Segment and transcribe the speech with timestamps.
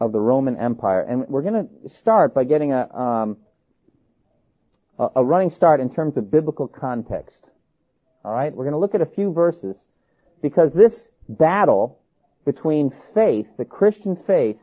[0.00, 1.02] of the Roman Empire.
[1.02, 3.36] And we're going to start by getting a, um,
[4.98, 7.44] a, running start in terms of biblical context.
[8.24, 9.76] All right, we're going to look at a few verses
[10.42, 12.00] because this battle
[12.44, 14.56] between faith, the Christian faith,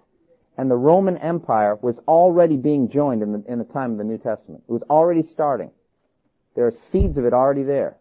[0.58, 4.04] and the Roman Empire was already being joined in the, in the time of the
[4.04, 4.64] New Testament.
[4.68, 5.72] It was already starting.
[6.56, 7.98] There are seeds of it already there.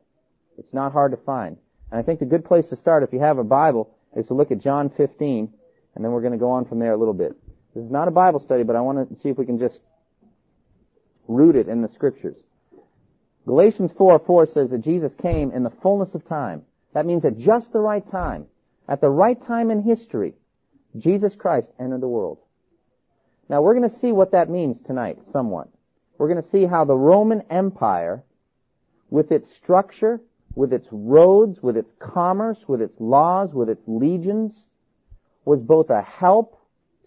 [0.59, 1.57] It's not hard to find.
[1.91, 4.35] And I think the good place to start, if you have a Bible, is to
[4.35, 5.53] look at John 15
[6.01, 7.37] and then we're going to go on from there a little bit.
[7.75, 9.81] This is not a Bible study, but I want to see if we can just
[11.29, 12.39] root it in the scriptures.
[13.45, 16.63] Galatians 4, 4 says that Jesus came in the fullness of time.
[16.95, 18.47] That means at just the right time,
[18.89, 20.33] at the right time in history,
[20.97, 22.39] Jesus Christ entered the world.
[23.51, 25.69] Now we're going to see what that means tonight, somewhat.
[26.17, 28.25] We're going to see how the Roman Empire,
[29.11, 30.19] with its structure,
[30.55, 34.65] with its roads, with its commerce, with its laws, with its legions,
[35.45, 36.59] was both a help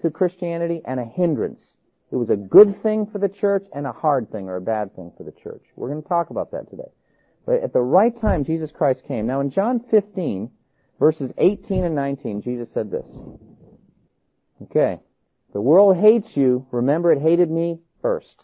[0.01, 1.73] to Christianity and a hindrance.
[2.11, 4.95] It was a good thing for the church and a hard thing or a bad
[4.95, 5.63] thing for the church.
[5.75, 6.91] We're going to talk about that today.
[7.45, 9.25] But at the right time, Jesus Christ came.
[9.25, 10.51] Now in John 15,
[10.99, 13.07] verses 18 and 19, Jesus said this.
[14.63, 14.99] Okay.
[15.53, 16.65] The world hates you.
[16.71, 18.43] Remember it hated me first.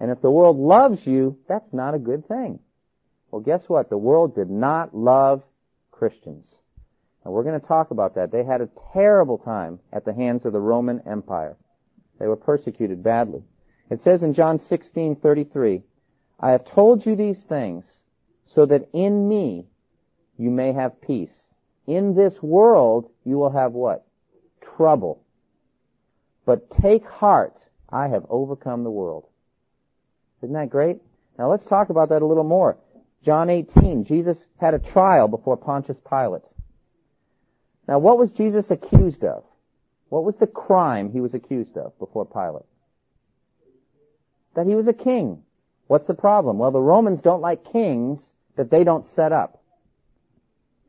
[0.00, 2.58] And if the world loves you, that's not a good thing.
[3.30, 3.90] Well, guess what?
[3.90, 5.42] The world did not love
[5.90, 6.58] Christians.
[7.24, 8.30] And we're going to talk about that.
[8.30, 11.56] They had a terrible time at the hands of the Roman Empire.
[12.18, 13.42] They were persecuted badly.
[13.90, 15.82] It says in John 16:33,
[16.38, 18.02] "I have told you these things
[18.46, 19.66] so that in me
[20.36, 21.44] you may have peace.
[21.86, 24.04] In this world you will have what?
[24.60, 25.20] Trouble.
[26.44, 29.26] But take heart, I have overcome the world."
[30.42, 31.00] Isn't that great?
[31.38, 32.76] Now let's talk about that a little more.
[33.22, 36.42] John 18, Jesus had a trial before Pontius Pilate.
[37.86, 39.44] Now, what was Jesus accused of?
[40.08, 42.64] What was the crime he was accused of before Pilate?
[44.54, 45.42] That he was a king.
[45.86, 46.58] What's the problem?
[46.58, 49.62] Well, the Romans don't like kings that they don't set up.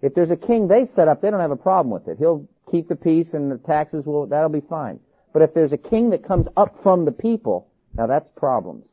[0.01, 2.17] If there's a king they set up, they don't have a problem with it.
[2.17, 5.00] He'll keep the peace and the taxes will, that'll be fine.
[5.33, 8.88] But if there's a king that comes up from the people, now that's problems.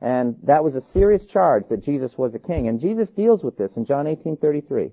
[0.00, 2.68] And that was a serious charge that Jesus was a king.
[2.68, 4.92] And Jesus deals with this in John 18:33.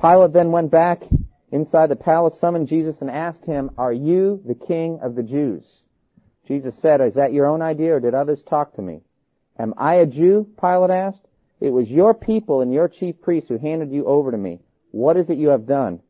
[0.00, 1.02] Pilate then went back
[1.50, 5.64] inside the palace, summoned Jesus, and asked him, Are you the king of the Jews?
[6.46, 9.00] Jesus said, Is that your own idea, or did others talk to me?
[9.58, 10.48] Am I a Jew?
[10.60, 11.26] Pilate asked.
[11.60, 14.60] It was your people and your chief priests who handed you over to me.
[14.90, 16.00] What is it you have done?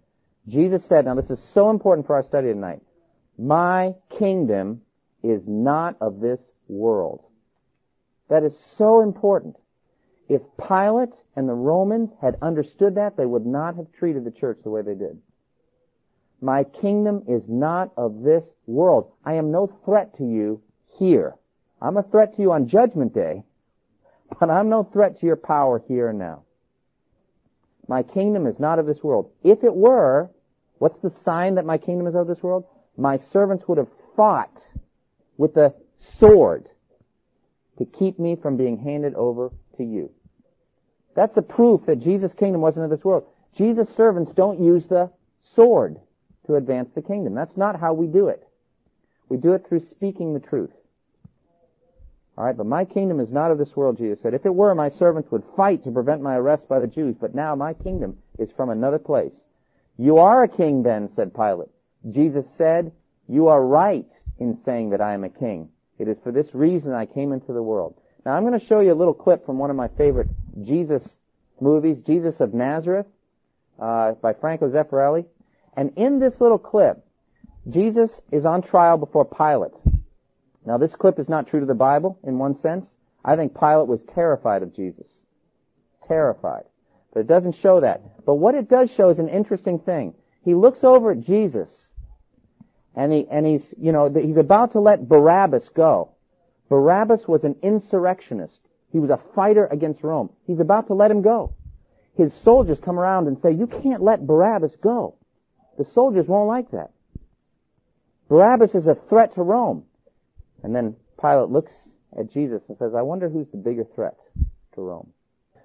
[0.49, 2.83] Jesus said, now this is so important for our study tonight.
[3.39, 4.83] My kingdom
[5.23, 7.23] is not of this world.
[8.29, 9.57] That is so important.
[10.29, 14.59] If Pilate and the Romans had understood that, they would not have treated the church
[14.63, 15.21] the way they did.
[16.41, 19.13] My kingdom is not of this world.
[19.25, 20.63] I am no threat to you
[20.99, 21.35] here.
[21.81, 23.45] I'm a threat to you on judgment day,
[24.41, 26.43] but I'm no threat to your power here and now.
[27.87, 29.31] My kingdom is not of this world.
[29.43, 30.31] If it were,
[30.79, 32.65] what's the sign that my kingdom is of this world?
[32.97, 34.67] My servants would have fought
[35.37, 36.69] with the sword
[37.77, 40.11] to keep me from being handed over to you.
[41.15, 43.27] That's the proof that Jesus' kingdom wasn't of this world.
[43.57, 45.11] Jesus' servants don't use the
[45.55, 46.01] sword
[46.47, 47.35] to advance the kingdom.
[47.35, 48.47] That's not how we do it.
[49.29, 50.73] We do it through speaking the truth.
[52.37, 54.35] Alright, but my kingdom is not of this world, Jesus said.
[54.35, 57.35] If it were, my servants would fight to prevent my arrest by the Jews, but
[57.35, 59.45] now my kingdom is from another place.
[59.97, 61.69] You are a king then, said Pilate.
[62.11, 62.93] Jesus said,
[63.29, 65.71] you are right in saying that I am a king.
[65.99, 67.95] It is for this reason I came into the world.
[68.25, 70.29] Now I'm going to show you a little clip from one of my favorite
[70.63, 71.07] Jesus
[71.61, 73.07] movies, Jesus of Nazareth,
[73.79, 75.27] uh, by Franco Zeffirelli.
[75.77, 77.05] And in this little clip,
[77.69, 79.73] Jesus is on trial before Pilate.
[80.65, 82.89] Now this clip is not true to the Bible in one sense.
[83.25, 85.09] I think Pilate was terrified of Jesus.
[86.07, 86.65] Terrified.
[87.13, 88.25] But it doesn't show that.
[88.25, 90.15] But what it does show is an interesting thing.
[90.45, 91.71] He looks over at Jesus
[92.95, 96.14] and he, and he's, you know, he's about to let Barabbas go.
[96.69, 98.61] Barabbas was an insurrectionist.
[98.91, 100.31] He was a fighter against Rome.
[100.47, 101.55] He's about to let him go.
[102.17, 105.17] His soldiers come around and say, you can't let Barabbas go.
[105.79, 106.93] The soldiers won't like that.
[108.29, 109.85] Barabbas is a threat to Rome.
[110.63, 111.73] And then Pilate looks
[112.17, 114.17] at Jesus and says, I wonder who's the bigger threat
[114.75, 115.13] to Rome.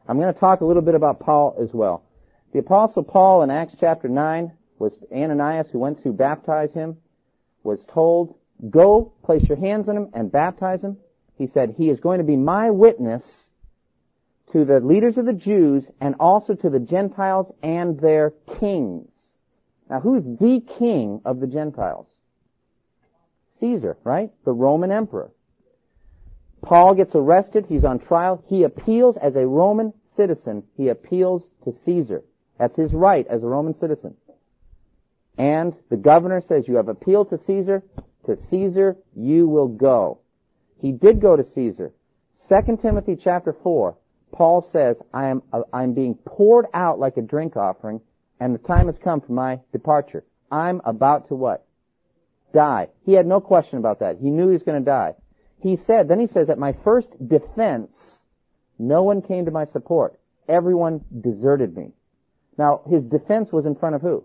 [0.07, 2.03] I'm going to talk a little bit about Paul as well.
[2.51, 6.97] The apostle Paul in Acts chapter 9 was Ananias who went to baptize him,
[7.63, 8.35] was told,
[8.69, 10.97] go, place your hands on him and baptize him.
[11.37, 13.45] He said, he is going to be my witness
[14.51, 19.09] to the leaders of the Jews and also to the Gentiles and their kings.
[19.89, 22.07] Now who's the king of the Gentiles?
[23.59, 24.31] Caesar, right?
[24.45, 25.31] The Roman emperor.
[26.61, 27.65] Paul gets arrested.
[27.69, 28.43] He's on trial.
[28.47, 30.63] He appeals as a Roman citizen.
[30.75, 32.23] He appeals to Caesar.
[32.57, 34.15] That's his right as a Roman citizen.
[35.37, 37.83] And the governor says, you have appealed to Caesar.
[38.29, 40.19] To Caesar you will go.
[40.79, 41.91] He did go to Caesar.
[42.47, 43.97] 2 Timothy chapter 4,
[44.31, 45.41] Paul says, I am,
[45.73, 48.01] I'm being poured out like a drink offering,
[48.39, 50.23] and the time has come for my departure.
[50.51, 51.65] I'm about to what?
[52.53, 52.89] Die.
[53.03, 54.19] He had no question about that.
[54.21, 55.15] He knew he was going to die.
[55.59, 58.21] He said, then he says, at my first defense,
[58.77, 60.19] no one came to my support.
[60.47, 61.93] Everyone deserted me.
[62.59, 64.23] Now, his defense was in front of who?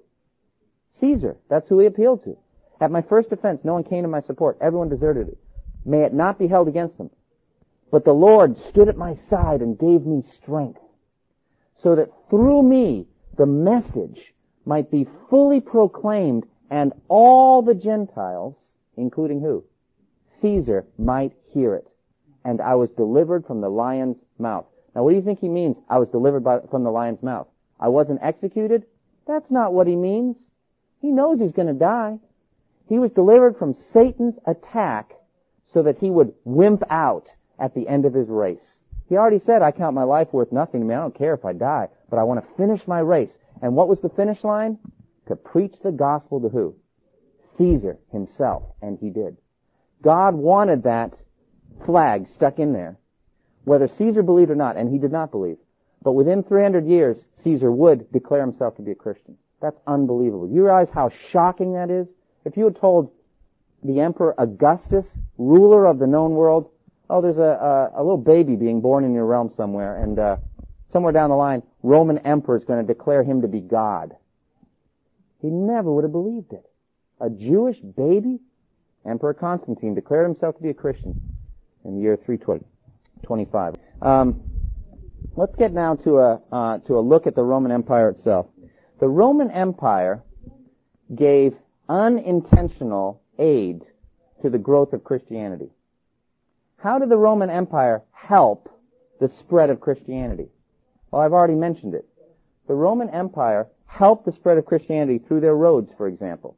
[0.91, 1.39] Caesar.
[1.49, 2.37] That's who he appealed to.
[2.81, 4.59] At my first defense, no one came to my support.
[4.61, 5.35] Everyone deserted me.
[5.85, 7.11] May it not be held against them.
[7.91, 10.81] But the Lord stood at my side and gave me strength
[11.82, 13.06] so that through me
[13.37, 14.35] the message
[14.65, 18.56] might be fully proclaimed and all the Gentiles,
[18.97, 19.65] including who?
[20.41, 21.88] Caesar might hear it.
[22.44, 24.67] And I was delivered from the lion's mouth.
[24.94, 25.79] Now what do you think he means?
[25.88, 27.49] I was delivered by, from the lion's mouth.
[27.79, 28.87] I wasn't executed?
[29.27, 30.37] That's not what he means.
[31.00, 32.19] He knows he's to die.
[32.89, 35.15] He was delivered from Satan's attack
[35.73, 37.29] so that he would wimp out
[37.59, 38.77] at the end of his race.
[39.09, 40.95] He already said, I count my life worth nothing to me.
[40.95, 43.37] I don't care if I die, but I want to finish my race.
[43.63, 44.79] And what was the finish line?
[45.27, 46.75] To preach the gospel to who?
[47.57, 48.63] Caesar himself.
[48.83, 49.37] And he did.
[50.03, 51.15] God wanted that
[51.85, 52.99] flag stuck in there,
[53.65, 55.57] whether Caesar believed or not, and he did not believe.
[56.03, 59.39] But within 300 years, Caesar would declare himself to be a Christian.
[59.61, 60.49] That's unbelievable.
[60.49, 62.09] You realize how shocking that is?
[62.44, 63.11] If you had told
[63.82, 65.06] the Emperor Augustus,
[65.38, 66.70] ruler of the known world,
[67.08, 70.37] oh, there's a, a, a little baby being born in your realm somewhere, and uh,
[70.93, 74.14] somewhere down the line, Roman Emperor is going to declare him to be God.
[75.41, 76.64] He never would have believed it.
[77.20, 78.41] A Jewish baby?
[79.06, 81.20] Emperor Constantine declared himself to be a Christian
[81.85, 83.75] in the year 325.
[84.00, 84.43] Um,
[85.37, 88.46] let's get now to a uh, to a look at the Roman Empire itself.
[89.00, 90.23] The Roman Empire
[91.14, 91.55] gave
[91.89, 93.85] unintentional aid
[94.43, 95.71] to the growth of Christianity.
[96.77, 98.69] How did the Roman Empire help
[99.21, 100.49] the spread of Christianity?
[101.11, 102.07] Well, I've already mentioned it.
[102.67, 106.57] The Roman Empire helped the spread of Christianity through their roads, for example.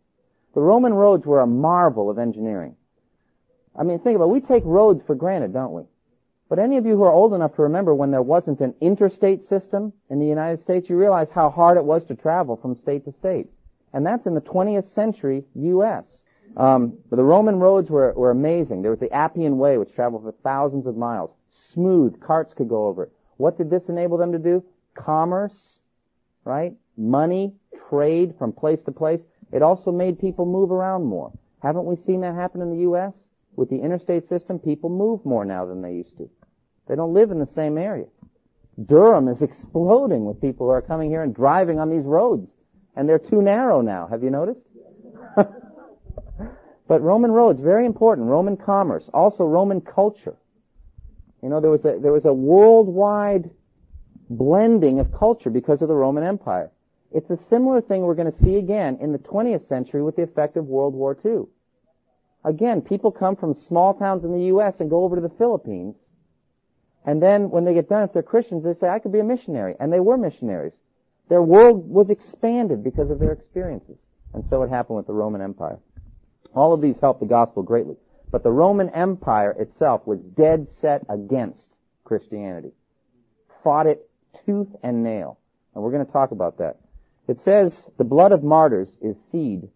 [0.54, 2.76] The Roman roads were a marvel of engineering.
[3.78, 4.32] I mean, think about it.
[4.32, 5.82] We take roads for granted, don't we?
[6.48, 9.44] But any of you who are old enough to remember when there wasn't an interstate
[9.44, 13.04] system in the United States, you realize how hard it was to travel from state
[13.04, 13.48] to state.
[13.96, 16.04] And that's in the 20th century U.S.
[16.58, 18.82] Um, but the Roman roads were, were amazing.
[18.82, 21.30] There was the Appian Way, which traveled for thousands of miles.
[21.48, 23.12] Smooth, carts could go over it.
[23.38, 24.62] What did this enable them to do?
[24.94, 25.78] Commerce,
[26.44, 26.74] right?
[26.98, 27.54] Money,
[27.88, 29.22] trade from place to place.
[29.50, 31.32] It also made people move around more.
[31.62, 33.14] Haven't we seen that happen in the U.S.?
[33.54, 36.28] With the interstate system, people move more now than they used to.
[36.86, 38.08] They don't live in the same area.
[38.84, 42.52] Durham is exploding with people who are coming here and driving on these roads.
[42.96, 44.08] And they're too narrow now.
[44.08, 44.66] Have you noticed?
[46.88, 48.28] But Roman roads, very important.
[48.28, 50.36] Roman commerce, also Roman culture.
[51.42, 53.50] You know, there was a, there was a worldwide
[54.30, 56.70] blending of culture because of the Roman Empire.
[57.12, 60.22] It's a similar thing we're going to see again in the 20th century with the
[60.22, 61.44] effect of World War II.
[62.44, 64.78] Again, people come from small towns in the U.S.
[64.78, 65.96] and go over to the Philippines.
[67.04, 69.24] And then when they get done, if they're Christians, they say, I could be a
[69.24, 69.74] missionary.
[69.80, 70.74] And they were missionaries.
[71.28, 73.98] Their world was expanded because of their experiences.
[74.32, 75.78] And so it happened with the Roman Empire.
[76.54, 77.96] All of these helped the gospel greatly.
[78.30, 82.72] But the Roman Empire itself was dead set against Christianity.
[83.62, 84.08] Fought it
[84.44, 85.38] tooth and nail.
[85.74, 86.78] And we're going to talk about that.
[87.28, 89.68] It says the blood of martyrs is seed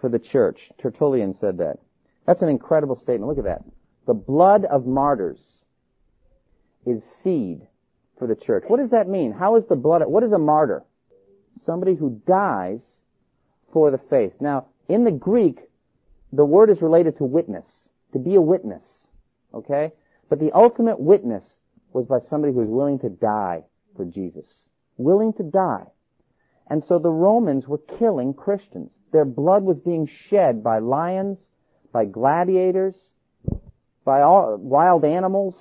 [0.00, 0.70] for the church.
[0.78, 1.78] Tertullian said that.
[2.26, 3.28] That's an incredible statement.
[3.28, 3.64] Look at that.
[4.06, 5.64] The blood of martyrs
[6.86, 7.66] is seed
[8.18, 8.64] for the church.
[8.66, 9.32] What does that mean?
[9.32, 10.84] How is the blood, what is a martyr?
[11.64, 12.82] Somebody who dies
[13.72, 14.32] for the faith.
[14.40, 15.60] Now, in the Greek,
[16.32, 17.66] the word is related to witness,
[18.12, 18.84] to be a witness.
[19.54, 19.92] Okay?
[20.28, 21.56] But the ultimate witness
[21.92, 23.64] was by somebody who was willing to die
[23.96, 24.46] for Jesus.
[24.96, 25.86] Willing to die.
[26.68, 28.92] And so the Romans were killing Christians.
[29.12, 31.38] Their blood was being shed by lions,
[31.92, 32.96] by gladiators,
[34.04, 35.54] by all, wild animals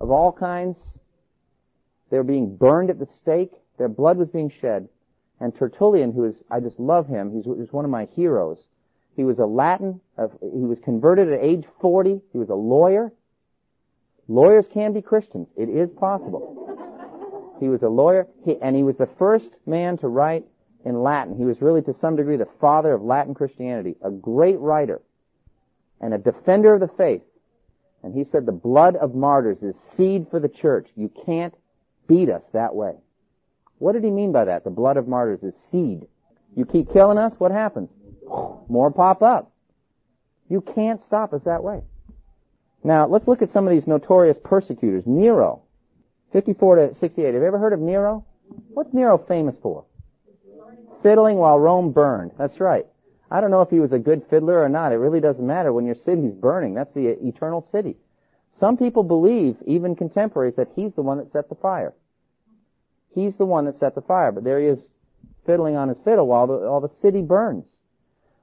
[0.00, 0.82] of all kinds.
[2.10, 3.52] They were being burned at the stake.
[3.78, 4.88] Their blood was being shed.
[5.40, 8.66] And Tertullian, who is, I just love him, he's, he's one of my heroes.
[9.14, 10.00] He was a Latin,
[10.40, 12.20] he was converted at age 40.
[12.32, 13.12] He was a lawyer.
[14.28, 15.48] Lawyers can be Christians.
[15.56, 17.56] It is possible.
[17.60, 20.44] He was a lawyer, he, and he was the first man to write
[20.84, 21.36] in Latin.
[21.36, 23.96] He was really, to some degree, the father of Latin Christianity.
[24.02, 25.00] A great writer
[26.00, 27.22] and a defender of the faith.
[28.02, 30.90] And he said the blood of martyrs is seed for the church.
[30.94, 31.54] You can't
[32.06, 32.94] beat us that way.
[33.78, 34.64] What did he mean by that?
[34.64, 36.06] The blood of martyrs is seed.
[36.54, 37.90] You keep killing us, what happens?
[38.68, 39.52] More pop up.
[40.48, 41.82] You can't stop us that way.
[42.82, 45.04] Now, let's look at some of these notorious persecutors.
[45.06, 45.62] Nero,
[46.32, 47.34] 54 to 68.
[47.34, 48.24] Have you ever heard of Nero?
[48.68, 49.84] What's Nero famous for?
[51.02, 52.32] Fiddling while Rome burned.
[52.38, 52.86] That's right.
[53.30, 54.92] I don't know if he was a good fiddler or not.
[54.92, 56.74] It really doesn't matter when your city's burning.
[56.74, 57.96] That's the eternal city.
[58.52, 61.92] Some people believe, even contemporaries, that he's the one that set the fire.
[63.16, 64.78] He's the one that set the fire, but there he is
[65.46, 67.66] fiddling on his fiddle while the, while the city burns.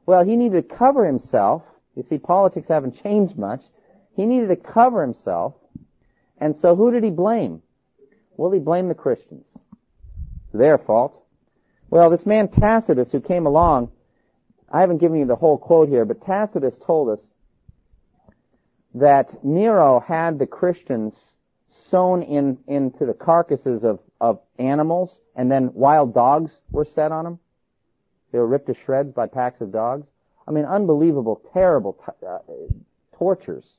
[0.08, 1.62] Well, he needed to cover himself.
[1.96, 3.62] You see, politics haven't changed much.
[4.16, 5.54] He needed to cover himself.
[6.40, 7.62] And so who did he blame?
[8.36, 9.46] Well, he blamed the Christians.
[10.46, 11.24] It's their fault.
[11.92, 13.92] Well, this man Tacitus who came along,
[14.72, 17.24] I haven't given you the whole quote here, but Tacitus told us
[18.96, 21.22] that Nero had the Christians
[21.90, 27.26] sewn in, into the carcasses of, of animals, and then wild dogs were set on
[27.26, 27.40] them.
[28.32, 30.08] They were ripped to shreds by packs of dogs.
[30.48, 32.40] I mean, unbelievable, terrible t- uh,
[33.18, 33.78] tortures.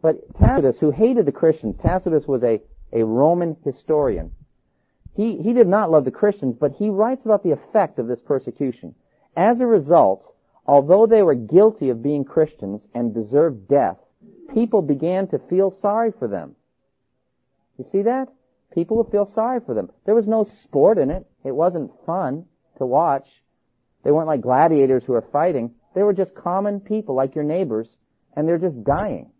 [0.00, 2.60] But Tacitus, who hated the Christians, Tacitus was a,
[2.92, 4.32] a Roman historian.
[5.16, 8.20] He, he did not love the Christians, but he writes about the effect of this
[8.20, 8.94] persecution.
[9.36, 10.34] As a result,
[10.66, 13.98] although they were guilty of being Christians and deserved death,
[14.52, 16.56] people began to feel sorry for them.
[17.78, 18.28] You see that?
[18.74, 19.90] People would feel sorry for them.
[20.04, 21.26] There was no sport in it.
[21.44, 22.46] It wasn't fun
[22.78, 23.28] to watch.
[24.02, 25.74] They weren't like gladiators who are fighting.
[25.94, 27.88] They were just common people like your neighbors,
[28.36, 29.30] and they're just dying.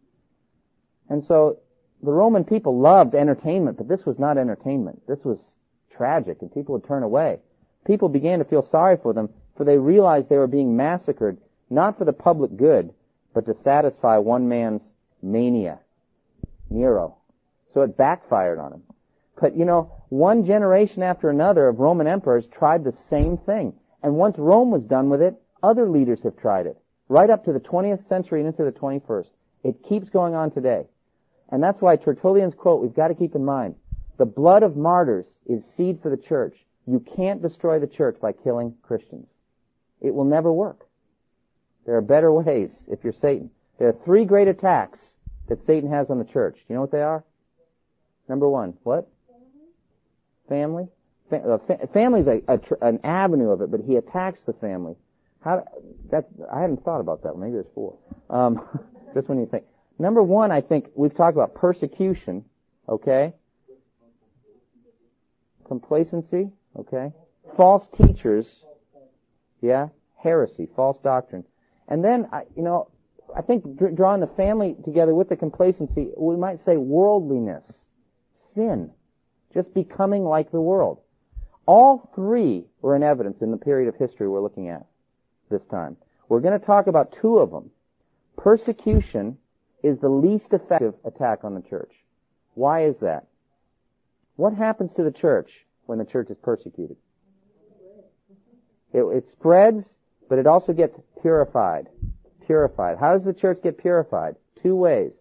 [1.09, 1.59] And so
[2.03, 5.03] the Roman people loved entertainment, but this was not entertainment.
[5.09, 5.41] This was
[5.91, 7.41] tragic, and people would turn away.
[7.85, 11.38] People began to feel sorry for them, for they realized they were being massacred,
[11.69, 12.95] not for the public good,
[13.35, 14.83] but to satisfy one man's
[15.23, 15.81] mania.
[16.71, 17.17] Nero.
[17.75, 18.83] So it backfired on him.
[19.41, 23.75] But you know, one generation after another of Roman emperors tried the same thing.
[24.03, 26.79] And once Rome was done with it, other leaders have tried it.
[27.09, 29.31] Right up to the 20th century and into the 21st.
[29.62, 30.87] It keeps going on today.
[31.50, 33.76] And that's why Tertullian's quote we've got to keep in mind.
[34.17, 36.64] The blood of martyrs is seed for the church.
[36.87, 39.26] You can't destroy the church by killing Christians.
[40.00, 40.87] It will never work.
[41.87, 43.50] There are better ways if you're Satan.
[43.79, 45.14] There are three great attacks
[45.49, 46.57] that Satan has on the church.
[46.57, 47.25] Do you know what they are?
[48.29, 49.09] Number one, what?
[50.49, 50.89] Family.
[51.31, 54.95] Fa- uh, family's a, a tr- an avenue of it, but he attacks the family.
[55.41, 55.65] How
[56.11, 57.37] that I hadn't thought about that.
[57.37, 57.99] Maybe there's four.
[58.31, 58.63] Um,
[59.15, 59.65] just when you think.
[59.99, 62.45] Number one, I think we've talked about persecution.
[62.89, 63.33] Okay.
[65.67, 66.51] Complacency.
[66.77, 67.13] Okay.
[67.57, 68.65] False teachers.
[69.61, 69.89] Yeah.
[70.17, 70.69] Heresy.
[70.75, 71.45] False doctrine.
[71.89, 72.91] And then, I, you know,
[73.37, 77.81] I think drawing the family together with the complacency, we might say worldliness
[78.55, 78.91] sin,
[79.55, 81.01] just becoming like the world.
[81.67, 84.85] All three were in evidence in the period of history we're looking at
[85.51, 85.97] this time.
[86.29, 87.71] We're going to talk about two of them.
[88.37, 89.39] Persecution
[89.83, 91.93] is the least effective attack on the church.
[92.55, 93.27] Why is that?
[94.37, 96.97] What happens to the church when the church is persecuted?
[98.93, 99.89] It, it spreads,
[100.29, 101.89] but it also gets purified.
[102.47, 102.99] Purified.
[102.99, 104.37] How does the church get purified?
[104.63, 105.13] Two ways.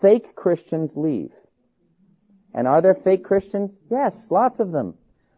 [0.00, 1.32] Fake Christians leave.
[2.56, 3.76] And are there fake Christians?
[3.90, 4.94] Yes, lots of them.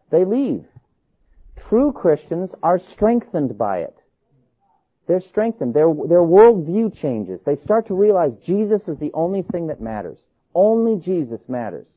[0.09, 0.65] They leave.
[1.57, 3.95] True Christians are strengthened by it.
[5.05, 5.73] They're strengthened.
[5.73, 7.41] Their, their worldview changes.
[7.45, 10.19] They start to realize Jesus is the only thing that matters.
[10.55, 11.87] Only Jesus matters.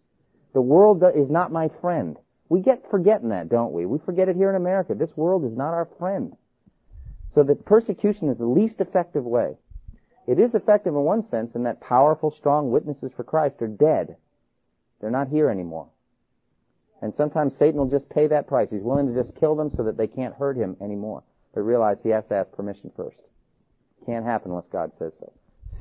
[0.55, 2.19] The world is not my friend.
[2.49, 3.87] We get forgetting that, don't we?
[3.87, 4.95] We forget it here in America.
[4.95, 6.37] This world is not our friend.
[7.35, 9.57] So that persecution is the least effective way.
[10.27, 14.17] It is effective in one sense in that powerful, strong witnesses for Christ are dead.
[15.03, 15.89] They're not here anymore.
[17.03, 18.71] And sometimes Satan will just pay that price.
[18.71, 21.25] He's willing to just kill them so that they can't hurt him anymore.
[21.53, 23.21] But realize he has to ask permission first.
[24.07, 25.33] Can't happen unless God says so.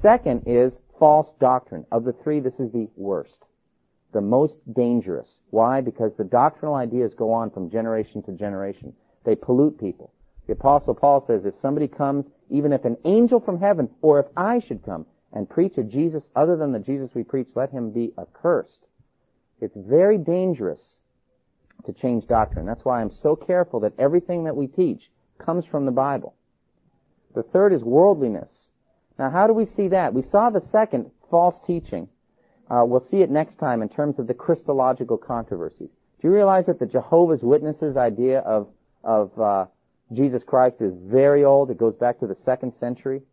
[0.02, 1.86] Second is false doctrine.
[1.92, 3.46] Of the three, this is the worst.
[4.12, 5.40] the most dangerous.
[5.50, 5.82] Why?
[5.82, 8.94] Because the doctrinal ideas go on from generation to generation.
[9.24, 10.12] They pollute people.
[10.48, 14.26] The apostle Paul says if somebody comes, even if an angel from heaven, or if
[14.36, 17.92] I should come and preach a Jesus other than the Jesus we preach, let him
[17.92, 18.86] be accursed.
[19.62, 20.96] It's very dangerous
[21.86, 22.66] to change doctrine.
[22.66, 26.36] That's why I'm so careful that everything that we teach comes from the Bible.
[27.34, 28.70] The third is worldliness.
[29.18, 30.14] Now how do we see that?
[30.14, 32.08] We saw the second, false teaching.
[32.70, 35.90] Uh, we'll see it next time in terms of the Christological controversies.
[36.22, 38.68] Do you realize that the Jehovah's Witnesses idea of,
[39.04, 39.66] of uh,
[40.14, 41.72] Jesus Christ is very old?
[41.72, 43.24] It goes back to the second century.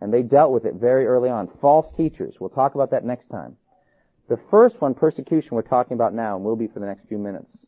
[0.00, 1.48] And they dealt with it very early on.
[1.60, 2.36] False teachers.
[2.40, 3.56] We'll talk about that next time.
[4.30, 7.18] The first one, persecution, we're talking about now and will be for the next few
[7.18, 7.66] minutes.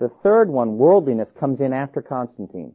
[0.00, 2.74] The third one, worldliness, comes in after Constantine.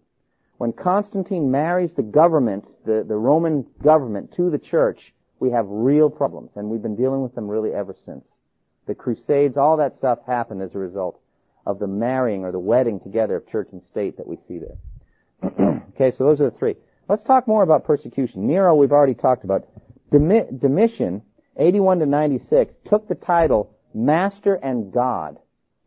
[0.58, 6.10] When Constantine marries the government, the, the Roman government, to the church, we have real
[6.10, 8.26] problems, and we've been dealing with them really ever since.
[8.88, 11.20] The Crusades, all that stuff happened as a result
[11.66, 14.78] of the marrying or the wedding together of church and state that we see there.
[15.94, 16.78] okay, so those are the three.
[17.10, 18.48] Let's talk more about persecution.
[18.48, 19.68] Nero, we've already talked about.
[20.10, 21.22] Domitian
[21.58, 25.38] 81 to 96, took the title Master and God.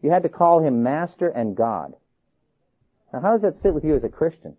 [0.02, 1.94] You had to call him Master and God.
[3.12, 4.56] Now how does that sit with you as a Christian?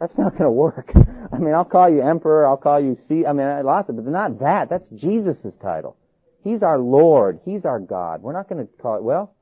[0.00, 0.92] That's not going to work.
[1.32, 4.06] I mean, I'll call you Emperor, I'll call you C, I mean, lots of, but
[4.06, 4.68] not that.
[4.68, 5.96] That's Jesus' title.
[6.44, 7.40] He's our Lord.
[7.44, 8.22] He's our God.
[8.22, 9.34] We're not going to call it, well,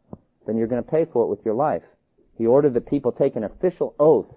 [0.47, 1.83] then you're going to pay for it with your life.
[2.39, 4.35] He ordered that people take an official oath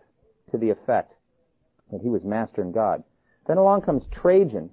[0.51, 1.13] to the effect
[1.91, 3.03] that he was Master and God.
[3.47, 4.69] Then along comes Trajan,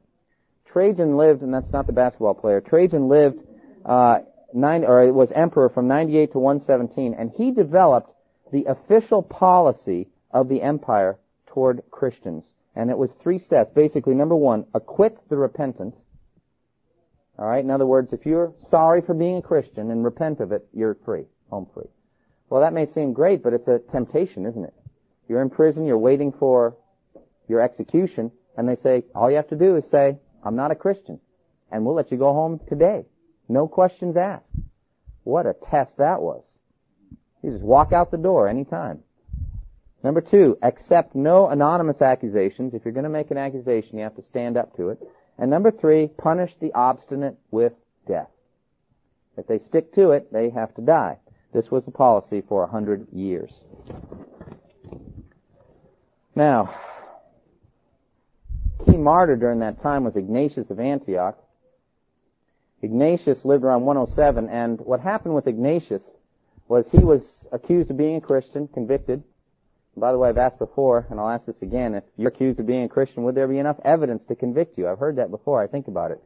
[0.67, 2.61] Trajan lived, and that's not the basketball player.
[2.61, 3.41] Trajan lived
[3.85, 4.21] uh,
[4.53, 8.13] nine, or was emperor from 98 to 117, and he developed
[8.53, 12.45] the official policy of the empire toward Christians.
[12.75, 13.73] And it was three steps.
[13.75, 15.95] Basically, number one, acquit the repentant.
[17.39, 17.65] All right.
[17.65, 20.97] In other words, if you're sorry for being a Christian and repent of it, you're
[21.05, 21.89] free, home free.
[22.49, 24.75] Well, that may seem great, but it's a temptation, isn't it?
[25.29, 26.77] You're in prison, you're waiting for
[27.49, 30.77] your execution, and they say all you have to do is say, I'm not a
[30.77, 31.21] Christian.
[31.71, 33.05] And we'll let you go home today.
[33.49, 34.51] No questions asked.
[35.25, 36.45] What a test that was.
[37.43, 39.01] You just walk out the door anytime.
[40.05, 42.75] Number two, accept no anonymous accusations.
[42.75, 45.01] If you're going to make an accusation, you have to stand up to it.
[45.37, 47.73] And number three, punish the obstinate with
[48.07, 48.31] death.
[49.37, 51.19] If they stick to it, they have to die.
[51.53, 53.53] This was the policy for a hundred years.
[56.35, 56.75] Now,
[58.87, 61.39] key martyr during that time was Ignatius of Antioch.
[62.83, 66.03] Ignatius lived around 107, and what happened with Ignatius
[66.69, 67.23] was he was
[67.53, 69.23] accused of being a Christian, convicted.
[69.97, 72.67] By the way, I've asked before, and I'll ask this again, if you're accused of
[72.67, 74.89] being a Christian, would there be enough evidence to convict you?
[74.89, 76.23] I've heard that before, I think about it.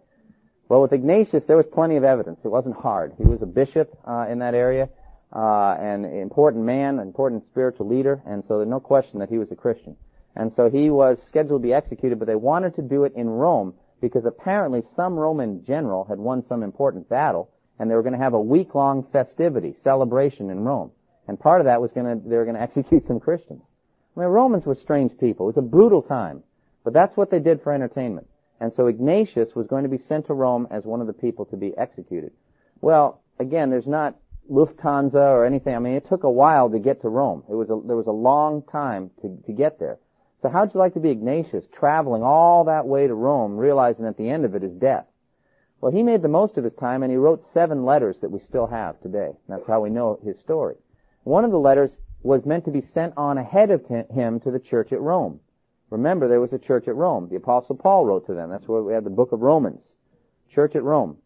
[0.68, 2.44] Well, with Ignatius, there was plenty of evidence.
[2.44, 3.14] It wasn't hard.
[3.16, 4.88] He was a bishop uh, in that area,
[5.32, 9.38] uh, an important man, an important spiritual leader, and so there's no question that he
[9.38, 9.96] was a Christian.
[10.36, 13.28] And so he was scheduled to be executed, but they wanted to do it in
[13.28, 18.12] Rome because apparently some Roman general had won some important battle and they were going
[18.12, 20.90] to have a week-long festivity, celebration in Rome.
[21.26, 23.62] And part of that was going to, they were going to execute some Christians.
[24.16, 25.46] I mean, Romans were strange people.
[25.46, 26.42] It was a brutal time.
[26.84, 28.26] But that's what they did for entertainment.
[28.60, 31.46] And so Ignatius was going to be sent to Rome as one of the people
[31.46, 32.32] to be executed.
[32.80, 34.16] Well, again, there's not
[34.50, 35.74] Lufthansa or anything.
[35.74, 37.44] I mean, it took a while to get to Rome.
[37.48, 39.98] It was a, there was a long time to, to get there.
[40.42, 44.16] So how'd you like to be Ignatius, traveling all that way to Rome, realizing at
[44.16, 45.06] the end of it is death?
[45.80, 48.38] Well, he made the most of his time and he wrote seven letters that we
[48.38, 49.32] still have today.
[49.48, 50.76] That's how we know his story.
[51.24, 54.58] One of the letters was meant to be sent on ahead of him to the
[54.58, 55.40] church at Rome.
[55.90, 57.28] Remember, there was a church at Rome.
[57.28, 58.50] The apostle Paul wrote to them.
[58.50, 59.82] That's where we have the book of Romans.
[60.50, 61.16] Church at Rome.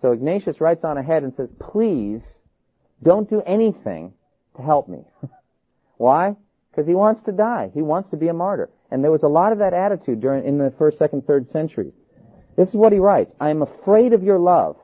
[0.00, 2.38] So Ignatius writes on ahead and says, please
[3.02, 4.12] don't do anything
[4.56, 5.04] to help me.
[5.96, 6.36] Why?
[6.76, 7.70] Because he wants to die.
[7.72, 8.68] He wants to be a martyr.
[8.90, 11.94] And there was a lot of that attitude during, in the first, second, third centuries.
[12.54, 13.32] This is what he writes.
[13.40, 14.76] I am afraid of your love.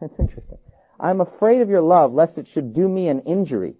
[0.00, 0.56] That's interesting.
[0.98, 3.74] I am afraid of your love lest it should do me an injury.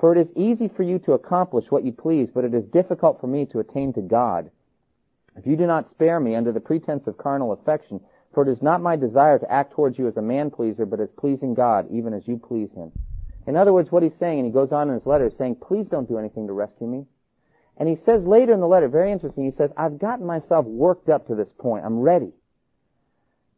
[0.00, 3.20] For it is easy for you to accomplish what you please, but it is difficult
[3.20, 4.50] for me to attain to God.
[5.36, 8.00] If you do not spare me under the pretense of carnal affection,
[8.32, 11.00] for it is not my desire to act towards you as a man pleaser, but
[11.00, 12.92] as pleasing God, even as you please him.
[13.46, 15.88] In other words, what he's saying, and he goes on in his letter, saying, please
[15.88, 17.06] don't do anything to rescue me.
[17.76, 21.08] And he says later in the letter, very interesting, he says, I've gotten myself worked
[21.08, 21.84] up to this point.
[21.84, 22.32] I'm ready.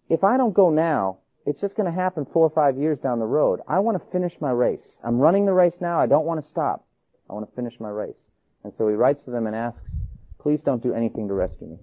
[0.09, 3.21] If I don't go now, it's just going to happen four or five years down
[3.21, 3.61] the road.
[3.69, 4.97] I want to finish my race.
[5.05, 6.01] I'm running the race now.
[6.01, 6.85] I don't want to stop.
[7.31, 8.17] I want to finish my race.
[8.65, 9.91] And so he writes to them and asks,
[10.39, 11.79] please don't do anything to rescue me.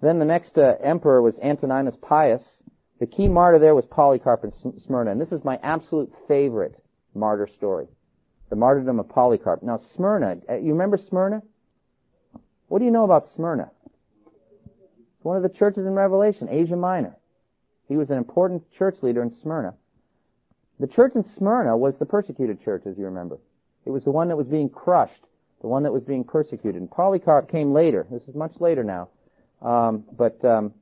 [0.00, 2.62] Then the next uh, emperor was Antoninus Pius,
[2.98, 6.80] The key martyr there was Polycarp in Smyrna, and this is my absolute favorite
[7.16, 7.86] martyr story.
[8.50, 9.62] The martyrdom of Polycarp.
[9.62, 11.42] Now Smyrna, uh, you remember Smyrna?
[12.68, 13.70] What do you know about Smyrna?
[15.22, 17.16] One of the churches in Revelation, Asia Minor.
[17.88, 19.74] He was an important church leader in Smyrna.
[20.78, 23.38] The church in Smyrna was the persecuted church, as you remember.
[23.84, 25.24] It was the one that was being crushed,
[25.60, 26.80] the one that was being persecuted.
[26.80, 28.06] And Polycarp came later.
[28.10, 29.08] This is much later now.
[29.62, 30.74] Um, but um,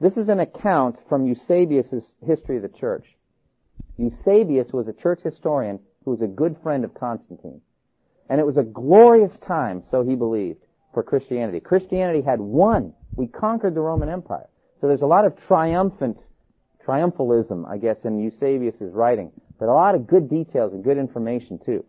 [0.00, 3.06] this is an account from Eusebius' history of the church.
[4.00, 7.60] Eusebius was a church historian who was a good friend of Constantine.
[8.28, 11.60] And it was a glorious time, so he believed, for Christianity.
[11.60, 12.94] Christianity had won.
[13.14, 14.48] We conquered the Roman Empire.
[14.80, 16.18] So there's a lot of triumphant,
[16.84, 21.58] triumphalism, I guess, in Eusebius' writing, but a lot of good details and good information
[21.58, 21.84] too.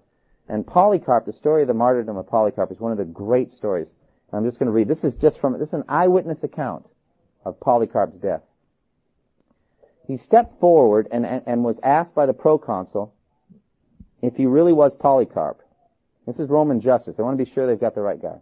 [0.49, 3.87] And Polycarp, the story of the martyrdom of Polycarp is one of the great stories.
[4.33, 4.87] I'm just going to read.
[4.87, 6.85] This is just from, this is an eyewitness account
[7.45, 8.41] of Polycarp's death.
[10.07, 13.13] He stepped forward and, and, and was asked by the proconsul
[14.21, 15.61] if he really was Polycarp.
[16.25, 17.17] This is Roman justice.
[17.17, 18.39] They want to be sure they've got the right guy.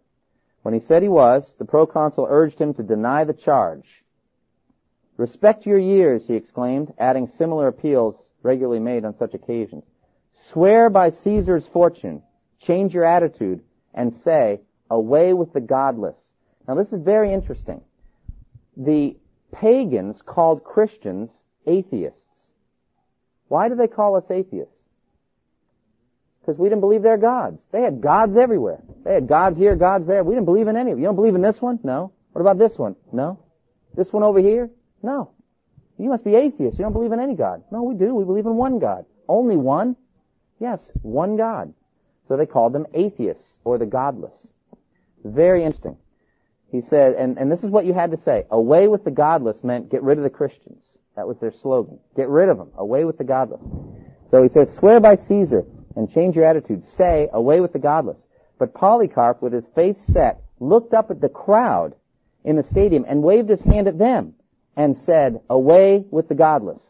[0.61, 4.03] When he said he was, the proconsul urged him to deny the charge.
[5.17, 9.83] Respect your years, he exclaimed, adding similar appeals regularly made on such occasions.
[10.33, 12.23] Swear by Caesar's fortune,
[12.59, 13.61] change your attitude,
[13.93, 16.17] and say, away with the godless.
[16.67, 17.81] Now this is very interesting
[18.79, 19.17] the
[19.51, 22.25] pagans called Christians atheists.
[23.47, 24.75] Why do they call us atheists?
[26.41, 27.61] Because we didn't believe their gods.
[27.71, 28.81] They had gods everywhere.
[29.03, 30.23] They had gods here, gods there.
[30.23, 30.99] We didn't believe in any of.
[30.99, 31.79] You don't believe in this one?
[31.83, 32.11] No.
[32.31, 32.95] What about this one?
[33.11, 33.39] No.
[33.95, 34.69] This one over here?
[35.03, 35.31] No.
[35.97, 36.79] You must be atheists.
[36.79, 37.63] You don't believe in any God.
[37.71, 38.15] No, we do.
[38.15, 39.05] We believe in one God.
[39.27, 39.95] Only one?
[40.59, 41.73] Yes, one God.
[42.27, 44.47] So they called them atheists or the godless.
[45.23, 45.97] Very interesting.
[46.71, 49.63] He said, and, and this is what you had to say, away with the godless
[49.63, 50.83] meant get rid of the Christians.
[51.19, 51.99] That was their slogan.
[52.15, 52.71] Get rid of them.
[52.77, 53.59] Away with the godless.
[54.31, 55.65] So he says, swear by Caesar
[55.97, 56.85] and change your attitude.
[56.85, 58.25] Say, away with the godless.
[58.57, 61.95] But Polycarp, with his face set, looked up at the crowd
[62.45, 64.35] in the stadium and waved his hand at them
[64.77, 66.81] and said, away with the godless.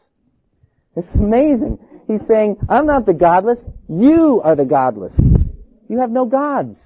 [0.94, 1.80] It's amazing.
[2.06, 3.58] He's saying, I'm not the godless.
[3.88, 5.18] You are the godless.
[5.88, 6.78] You have no gods.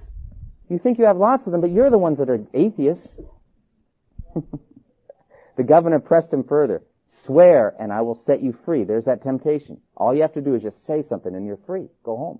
[0.67, 3.07] You think you have lots of them, but you're the ones that are atheists.
[5.57, 6.81] the governor pressed him further.
[7.23, 8.83] Swear and I will set you free.
[8.83, 9.79] There's that temptation.
[9.95, 11.87] All you have to do is just say something and you're free.
[12.03, 12.39] Go home.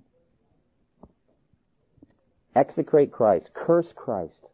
[2.56, 3.50] Execrate Christ.
[3.54, 4.46] Curse Christ.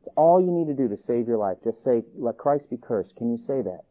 [0.00, 1.58] It's all you need to do to save your life.
[1.62, 3.16] Just say, let Christ be cursed.
[3.16, 3.84] Can you say that?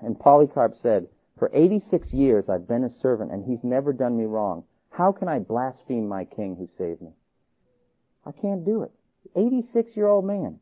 [0.00, 4.24] And Polycarp said, for 86 years I've been his servant and he's never done me
[4.24, 4.64] wrong.
[4.90, 7.10] How can I blaspheme my king who saved me?
[8.24, 8.92] I can't do it.
[9.36, 10.60] 86 year old man.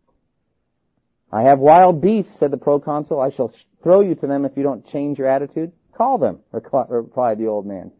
[1.33, 3.19] I have wild beasts, said the proconsul.
[3.19, 5.73] I shall throw you to them if you don't change your attitude.
[5.95, 7.91] Call them, replied the old man.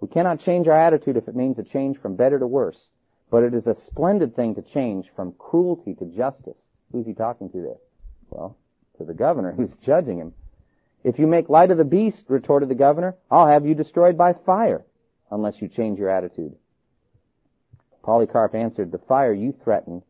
[0.00, 2.88] We cannot change our attitude if it means a change from better to worse.
[3.30, 6.58] But it is a splendid thing to change from cruelty to justice.
[6.92, 7.78] Who's he talking to there?
[8.28, 8.56] Well,
[8.98, 10.34] to the governor who's judging him.
[11.02, 14.34] If you make light of the beast, retorted the governor, I'll have you destroyed by
[14.34, 14.84] fire
[15.30, 16.54] unless you change your attitude.
[18.02, 20.02] Polycarp answered, The fire you threaten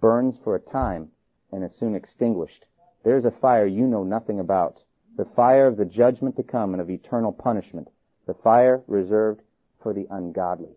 [0.00, 1.10] burns for a time
[1.54, 2.66] and is soon extinguished.
[3.04, 4.82] There is a fire you know nothing about,
[5.16, 7.88] the fire of the judgment to come and of eternal punishment,
[8.26, 9.40] the fire reserved
[9.82, 10.76] for the ungodly.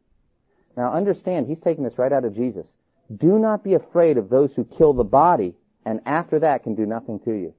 [0.76, 2.68] Now understand, he's taking this right out of Jesus.
[3.16, 6.86] Do not be afraid of those who kill the body and after that can do
[6.86, 7.54] nothing to you.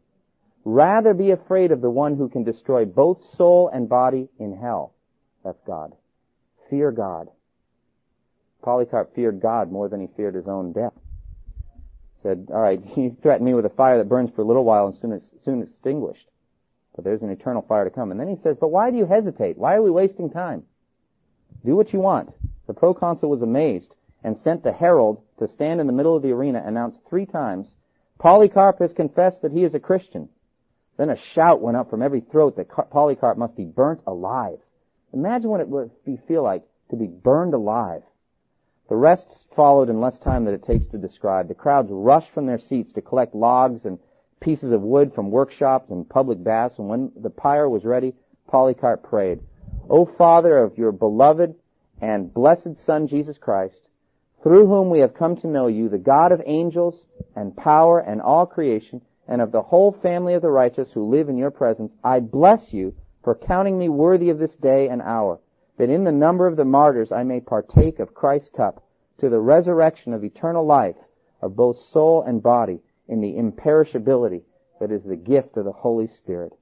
[0.65, 4.93] Rather be afraid of the one who can destroy both soul and body in hell.
[5.43, 5.95] That's God.
[6.69, 7.29] Fear God.
[8.63, 10.93] Polycarp feared God more than he feared his own death.
[12.23, 14.87] Said, all right, you threaten me with a fire that burns for a little while
[14.87, 16.29] and soon, is, soon extinguished.
[16.95, 18.11] But there's an eternal fire to come.
[18.11, 19.57] And then he says, but why do you hesitate?
[19.57, 20.65] Why are we wasting time?
[21.65, 22.31] Do what you want.
[22.67, 26.33] The proconsul was amazed and sent the herald to stand in the middle of the
[26.33, 27.75] arena and announce three times,
[28.19, 30.29] Polycarp has confessed that he is a Christian.
[30.97, 34.59] Then a shout went up from every throat that Polycarp must be burnt alive.
[35.13, 35.91] Imagine what it would
[36.27, 38.03] feel like to be burned alive.
[38.89, 41.49] The rest followed in less time than it takes to describe.
[41.49, 43.99] The crowds rushed from their seats to collect logs and
[44.41, 48.15] pieces of wood from workshops and public baths, and when the pyre was ready,
[48.47, 49.41] Polycarp prayed,
[49.91, 51.55] O Father of your beloved
[52.01, 53.91] and blessed Son Jesus Christ,
[54.43, 57.05] through whom we have come to know you, the God of angels
[57.37, 61.29] and power and all creation, and of the whole family of the righteous who live
[61.29, 65.41] in your presence, I bless you for counting me worthy of this day and hour
[65.79, 68.85] that in the number of the martyrs I may partake of Christ's cup
[69.19, 70.97] to the resurrection of eternal life
[71.41, 74.43] of both soul and body in the imperishability
[74.81, 76.53] that is the gift of the Holy Spirit.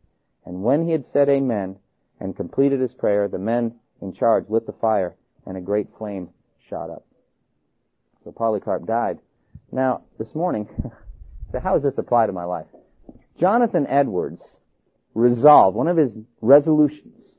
[0.45, 1.77] And when he had said amen
[2.21, 6.29] and completed his prayer, the men in charge lit the fire and a great flame
[6.69, 7.05] shot up.
[8.23, 9.19] So Polycarp died.
[9.73, 10.69] Now, this morning,
[11.53, 12.67] so how does this apply to my life?
[13.39, 14.57] Jonathan Edwards
[15.15, 17.36] resolved, one of his resolutions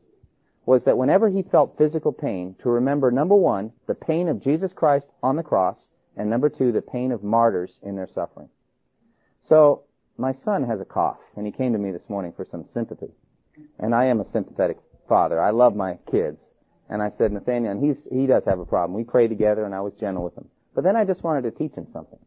[0.67, 4.73] was that whenever he felt physical pain, to remember number one, the pain of Jesus
[4.73, 8.49] Christ on the cross, and number two, the pain of martyrs in their suffering.
[9.47, 9.83] So,
[10.17, 13.11] my son has a cough, and he came to me this morning for some sympathy.
[13.79, 14.77] And I am a sympathetic
[15.07, 15.39] father.
[15.41, 16.49] I love my kids.
[16.89, 18.97] And I said, Nathaniel, and he's, he does have a problem.
[18.97, 20.49] We prayed together, and I was gentle with him.
[20.75, 22.19] But then I just wanted to teach him something.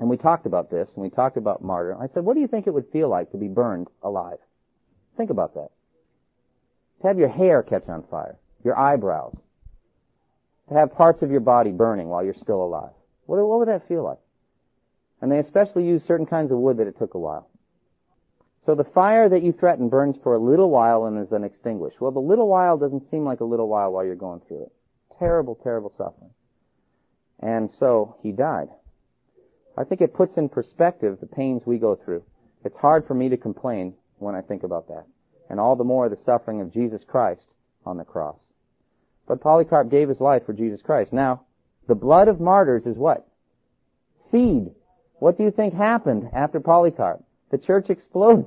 [0.00, 1.94] And we talked about this, and we talked about martyr.
[2.00, 4.38] I said, what do you think it would feel like to be burned alive?
[5.18, 5.68] Think about that.
[7.04, 9.36] To have your hair catch on fire, your eyebrows,
[10.70, 12.94] to have parts of your body burning while you're still alive.
[13.26, 14.20] What, what would that feel like?
[15.20, 17.50] And they especially use certain kinds of wood that it took a while.
[18.64, 22.00] So the fire that you threaten burns for a little while and is then extinguished.
[22.00, 24.72] Well, the little while doesn't seem like a little while while you're going through it.
[25.18, 26.30] Terrible, terrible suffering.
[27.38, 28.68] And so he died.
[29.76, 32.24] I think it puts in perspective the pains we go through.
[32.64, 35.04] It's hard for me to complain when I think about that.
[35.48, 37.48] And all the more the suffering of Jesus Christ
[37.84, 38.40] on the cross.
[39.26, 41.12] But Polycarp gave his life for Jesus Christ.
[41.12, 41.42] Now,
[41.86, 43.26] the blood of martyrs is what?
[44.30, 44.70] Seed.
[45.14, 47.22] What do you think happened after Polycarp?
[47.50, 48.46] The church exploded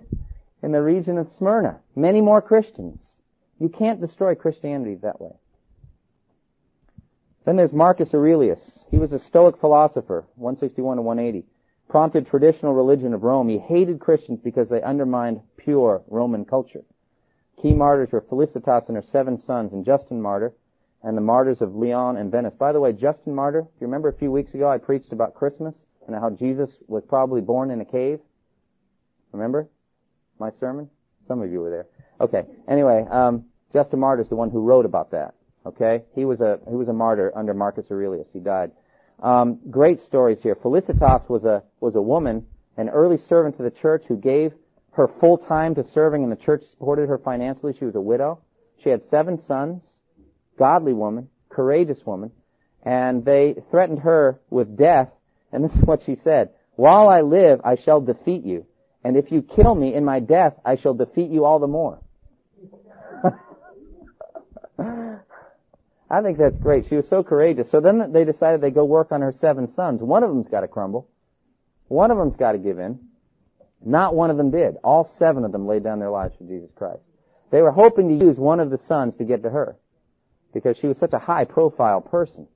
[0.62, 1.80] in the region of Smyrna.
[1.96, 3.06] Many more Christians.
[3.60, 5.36] You can't destroy Christianity that way.
[7.46, 8.80] Then there's Marcus Aurelius.
[8.92, 11.48] He was a Stoic philosopher, 161 to 180.
[11.90, 13.50] Prompted traditional religion of Rome.
[13.50, 16.84] He hated Christians because they undermined pure Roman culture.
[17.62, 20.54] Key martyrs were Felicitas and her seven sons, and Justin Martyr,
[21.02, 22.54] and the martyrs of Lyon and Venice.
[22.54, 25.34] By the way, Justin Martyr, do you remember a few weeks ago I preached about
[25.34, 28.20] Christmas and how Jesus was probably born in a cave?
[29.32, 29.68] Remember
[30.40, 30.90] my sermon?
[31.28, 31.88] Some of you were there.
[32.22, 32.44] Okay.
[32.68, 35.34] Anyway, um, Justin Martyr is the one who wrote about that.
[35.68, 38.30] Okay, he was a he was a martyr under Marcus Aurelius.
[38.32, 38.72] He died.
[39.20, 40.56] Um, great stories here.
[40.56, 42.46] Felicitas was a was a woman,
[42.78, 44.54] an early servant to the church who gave
[44.92, 47.74] her full time to serving, and the church supported her financially.
[47.74, 48.40] She was a widow.
[48.84, 49.84] She had seven sons,
[50.58, 52.32] godly woman, courageous woman,
[52.84, 55.10] and they threatened her with death.
[55.52, 58.68] And this is what she said: "While I live, I shall defeat you,
[59.04, 62.00] and if you kill me in my death, I shall defeat you all the more."
[66.10, 66.88] I think that's great.
[66.88, 67.70] She was so courageous.
[67.70, 70.02] So then they decided they'd go work on her seven sons.
[70.02, 71.10] One of them's got to crumble.
[71.88, 73.00] One of them's got to give in.
[73.84, 74.78] Not one of them did.
[74.84, 77.04] All seven of them laid down their lives for Jesus Christ.
[77.52, 79.78] They were hoping to use one of the sons to get to her
[80.54, 82.48] because she was such a high profile person.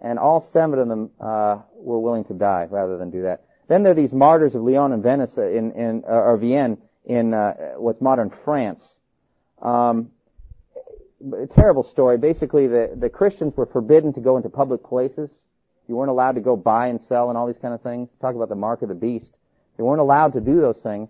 [0.00, 3.44] And all seven of them uh, were willing to die rather than do that.
[3.68, 7.34] Then there are these martyrs of Lyon and Venice in, in uh, or Vienne in
[7.34, 8.82] uh, what's modern France.
[9.60, 10.12] Um,
[11.54, 12.18] terrible story.
[12.18, 15.30] Basically, the, the Christians were forbidden to go into public places.
[15.88, 18.08] You weren't allowed to go buy and sell and all these kind of things.
[18.20, 19.32] Talk about the mark of the beast.
[19.76, 21.08] They weren't allowed to do those things.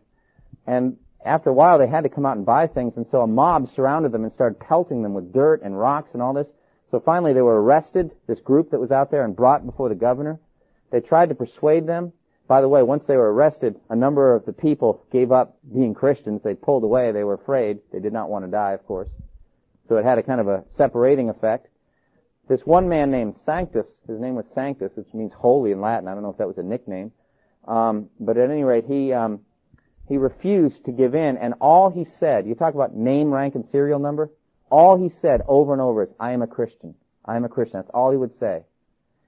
[0.66, 3.26] And after a while, they had to come out and buy things, and so a
[3.26, 6.48] mob surrounded them and started pelting them with dirt and rocks and all this.
[6.90, 9.94] So finally, they were arrested, this group that was out there, and brought before the
[9.94, 10.40] governor.
[10.90, 12.12] They tried to persuade them.
[12.46, 15.92] By the way, once they were arrested, a number of the people gave up being
[15.92, 16.42] Christians.
[16.42, 17.12] They pulled away.
[17.12, 17.80] They were afraid.
[17.92, 19.08] They did not want to die, of course.
[19.88, 21.68] So it had a kind of a separating effect.
[22.48, 26.08] This one man named Sanctus, his name was Sanctus, which means holy in Latin.
[26.08, 27.12] I don't know if that was a nickname.
[27.66, 29.40] Um, but at any rate, he, um,
[30.08, 33.66] he refused to give in, and all he said, you talk about name, rank, and
[33.66, 34.30] serial number,
[34.70, 36.94] all he said over and over is, I am a Christian.
[37.24, 37.80] I am a Christian.
[37.80, 38.64] That's all he would say.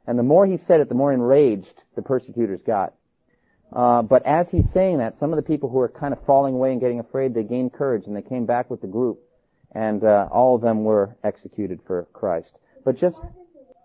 [0.07, 2.95] And the more he said it, the more enraged the persecutors got.
[3.73, 6.55] Uh, but as he's saying that, some of the people who were kind of falling
[6.55, 9.21] away and getting afraid, they gained courage and they came back with the group
[9.73, 12.57] and uh, all of them were executed for Christ.
[12.85, 13.21] But just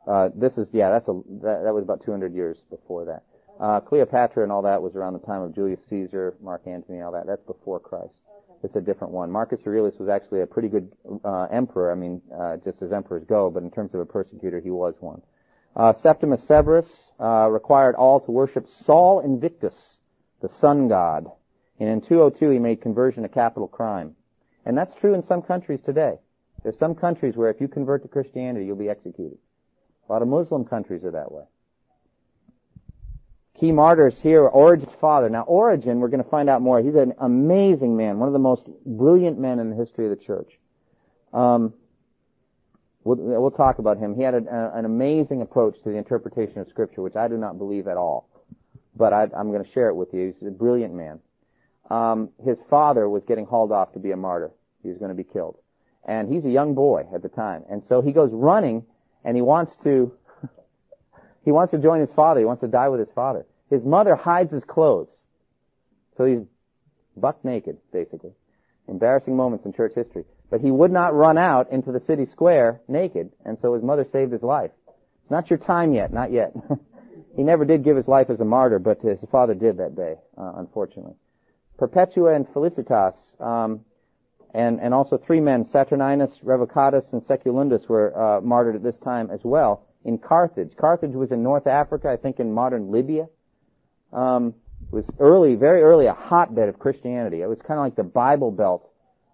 [0.08, 3.24] uh, this is yeah, that's a that, that was about 200 years before that.
[3.60, 7.14] Uh, Cleopatra and all that was around the time of Julius Caesar, Mark Antony, all
[7.14, 7.26] that.
[7.26, 8.14] That's before Christ.
[8.64, 9.32] It's a different one.
[9.32, 10.92] Marcus Aurelius was actually a pretty good
[11.24, 11.92] uh, emperor.
[11.92, 14.96] I mean, uh, just as emperors go, but in terms of a persecutor, he was
[15.00, 15.22] one.
[15.76, 16.88] Uh, Septimus Severus
[17.20, 19.98] uh, required all to worship Sol Invictus,
[20.42, 21.30] the sun god,
[21.80, 24.16] and in 202 he made conversion a capital crime.
[24.66, 26.18] And that's true in some countries today.
[26.64, 29.38] There's some countries where if you convert to Christianity, you'll be executed.
[30.08, 31.44] A lot of Muslim countries are that way.
[33.60, 35.30] Key martyrs here are Origen's father.
[35.30, 36.82] Now Origen, we're going to find out more.
[36.82, 40.24] He's an amazing man, one of the most brilliant men in the history of the
[40.24, 40.60] church.
[41.32, 41.74] Um,
[43.04, 44.16] we'll, we'll, talk about him.
[44.16, 47.38] He had a, a, an amazing approach to the interpretation of Scripture, which I do
[47.38, 48.28] not believe at all.
[48.96, 50.34] But I, am going to share it with you.
[50.34, 51.20] He's a brilliant man.
[51.90, 54.52] Um, his father was getting hauled off to be a martyr.
[54.82, 55.58] He was going to be killed.
[56.08, 57.64] And he's a young boy at the time.
[57.70, 58.86] And so he goes running
[59.24, 60.14] and he wants to,
[61.46, 62.40] he wants to join his father.
[62.40, 63.46] He wants to die with his father.
[63.70, 65.10] His mother hides his clothes.
[66.18, 66.42] So he's
[67.18, 68.32] buck naked, basically.
[68.88, 70.26] Embarrassing moments in church history.
[70.50, 74.06] But he would not run out into the city square naked, and so his mother
[74.06, 74.72] saved his life.
[75.24, 76.54] It's not your time yet, not yet.
[77.36, 80.16] he never did give his life as a martyr, but his father did that day,
[80.38, 81.16] uh, unfortunately.
[81.78, 83.82] Perpetua and Felicitas, um,
[84.54, 89.30] and, and also three men, Saturninus, Revocatus, and Secundulus were uh, martyred at this time
[89.30, 90.76] as well in Carthage.
[90.78, 93.28] Carthage was in North Africa, I think in modern Libya.
[94.14, 94.54] Um,
[94.88, 97.42] it was early, very early, a hotbed of Christianity.
[97.42, 98.90] It was kind of like the Bible Belt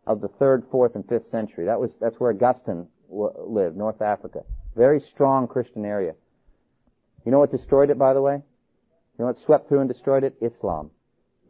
[0.08, 1.66] of the third, fourth, and fifth century.
[1.66, 4.44] That was that's where Augustine w- lived, North Africa.
[4.76, 6.16] Very strong Christian area.
[7.26, 8.36] You know what destroyed it, by the way?
[8.36, 10.36] You know what swept through and destroyed it?
[10.42, 10.90] Islam.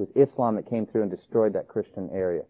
[0.02, 2.44] Was Islam that came through and destroyed that Christian area.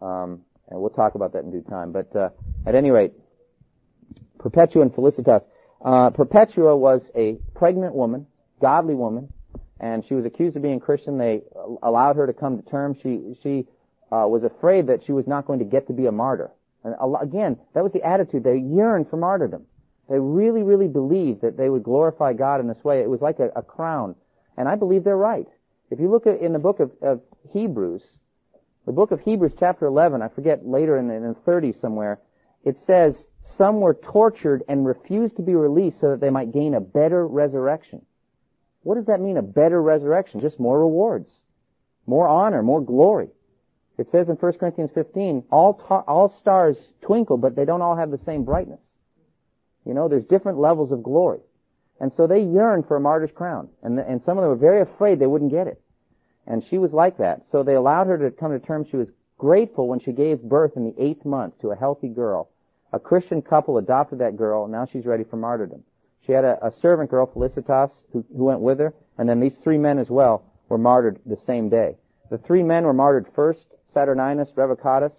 [0.00, 1.92] Um, and we'll talk about that in due time.
[1.92, 2.30] But uh,
[2.66, 3.12] at any rate,
[4.38, 5.42] Perpetua and Felicitas.
[5.84, 8.26] Uh, Perpetua was a pregnant woman,
[8.60, 9.32] godly woman,
[9.80, 11.18] and she was accused of being Christian.
[11.18, 11.42] They
[11.82, 12.98] allowed her to come to terms.
[13.02, 13.66] She she
[14.12, 16.50] uh, was afraid that she was not going to get to be a martyr.
[16.84, 18.44] And again, that was the attitude.
[18.44, 19.66] They yearned for martyrdom.
[20.08, 23.00] They really, really believed that they would glorify God in this way.
[23.00, 24.14] It was like a, a crown.
[24.56, 25.48] And I believe they're right.
[25.90, 27.20] If you look at in the book of, of
[27.52, 28.04] Hebrews,
[28.86, 32.20] the book of Hebrews chapter 11, I forget later in the, in the 30s somewhere,
[32.64, 36.74] it says, some were tortured and refused to be released so that they might gain
[36.74, 38.04] a better resurrection.
[38.82, 40.40] What does that mean, a better resurrection?
[40.40, 41.40] Just more rewards,
[42.06, 43.28] more honor, more glory.
[43.98, 47.96] It says in 1 Corinthians 15, all, ta- all stars twinkle, but they don't all
[47.96, 48.82] have the same brightness.
[49.84, 51.40] You know, there's different levels of glory.
[52.00, 53.68] And so they yearned for a martyr's crown.
[53.82, 55.80] And, the, and some of them were very afraid they wouldn't get it.
[56.46, 57.46] And she was like that.
[57.50, 58.88] So they allowed her to come to terms.
[58.88, 62.50] She was grateful when she gave birth in the eighth month to a healthy girl.
[62.92, 65.82] A Christian couple adopted that girl, and now she's ready for martyrdom.
[66.24, 69.56] She had a, a servant girl, Felicitas, who, who went with her, and then these
[69.56, 71.96] three men as well were martyred the same day.
[72.30, 75.14] The three men were martyred first, Saturninus, Revocatus.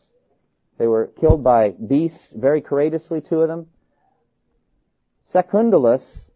[0.78, 3.68] They were killed by beasts very courageously, two of them.
[5.34, 6.30] Secundulus,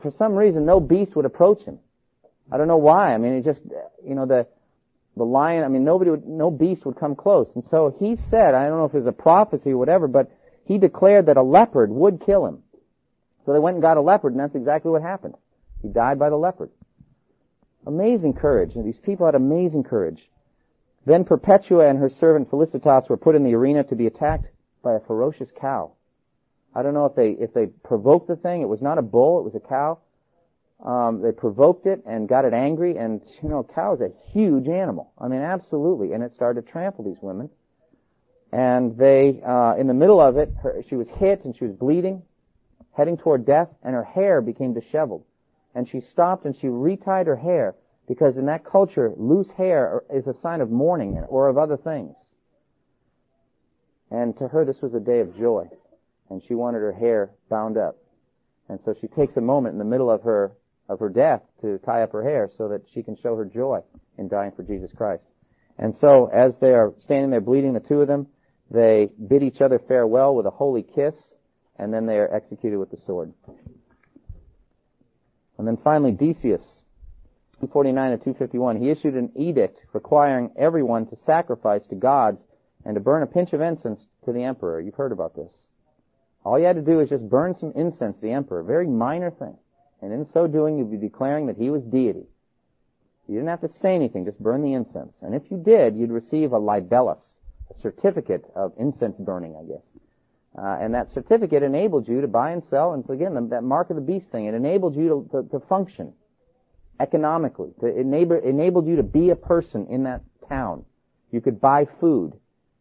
[0.00, 1.78] for some reason, no beast would approach him.
[2.50, 3.12] I don't know why.
[3.14, 3.62] I mean, it just,
[4.04, 4.46] you know, the,
[5.16, 7.50] the lion, I mean, nobody would, no beast would come close.
[7.54, 10.30] And so he said, I don't know if it was a prophecy or whatever, but
[10.64, 12.62] he declared that a leopard would kill him.
[13.44, 15.34] So they went and got a leopard, and that's exactly what happened.
[15.82, 16.70] He died by the leopard.
[17.86, 18.74] Amazing courage.
[18.74, 20.28] And these people had amazing courage.
[21.04, 24.50] Then Perpetua and her servant Felicitas were put in the arena to be attacked
[24.82, 25.92] by a ferocious cow.
[26.74, 28.62] I don't know if they if they provoked the thing.
[28.62, 29.98] It was not a bull; it was a cow.
[30.84, 34.10] Um, they provoked it and got it angry, and you know, a cow is a
[34.30, 35.12] huge animal.
[35.18, 37.48] I mean, absolutely, and it started to trample these women.
[38.52, 41.74] And they, uh, in the middle of it, her, she was hit and she was
[41.74, 42.22] bleeding,
[42.92, 45.24] heading toward death, and her hair became disheveled.
[45.74, 47.74] And she stopped and she retied her hair
[48.06, 52.14] because in that culture, loose hair is a sign of mourning or of other things.
[54.10, 55.68] And to her, this was a day of joy.
[56.30, 57.96] And she wanted her hair bound up.
[58.68, 60.52] And so she takes a moment in the middle of her,
[60.88, 63.80] of her death to tie up her hair so that she can show her joy
[64.18, 65.22] in dying for Jesus Christ.
[65.78, 68.26] And so as they are standing there bleeding, the two of them,
[68.70, 71.14] they bid each other farewell with a holy kiss,
[71.78, 73.32] and then they are executed with the sword.
[75.58, 76.64] And then finally, Decius,
[77.60, 82.42] 249 and 251, he issued an edict requiring everyone to sacrifice to gods
[82.84, 84.80] and to burn a pinch of incense to the emperor.
[84.80, 85.52] You've heard about this.
[86.46, 88.86] All you had to do was just burn some incense to the emperor, a very
[88.86, 89.56] minor thing.
[90.00, 92.24] And in so doing, you'd be declaring that he was deity.
[93.26, 95.16] You didn't have to say anything, just burn the incense.
[95.22, 97.18] And if you did, you'd receive a libellus,
[97.68, 99.84] a certificate of incense burning, I guess.
[100.56, 103.64] Uh, and that certificate enabled you to buy and sell, and so again, the, that
[103.64, 106.12] mark of the beast thing, it enabled you to, to, to function
[107.00, 110.84] economically, to enable, enabled you to be a person in that town.
[111.32, 112.34] You could buy food.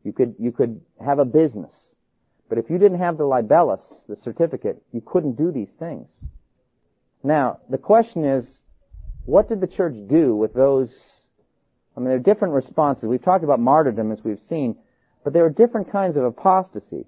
[0.04, 1.95] You could, you could have a business.
[2.50, 6.10] But if you didn't have the libellus, the certificate, you couldn't do these things.
[7.24, 8.60] Now, the question is,
[9.26, 10.96] what did the church do with those?
[11.98, 13.06] I mean, there are different responses.
[13.06, 14.78] We've talked about martyrdom as we've seen,
[15.24, 17.08] but there are different kinds of apostasy.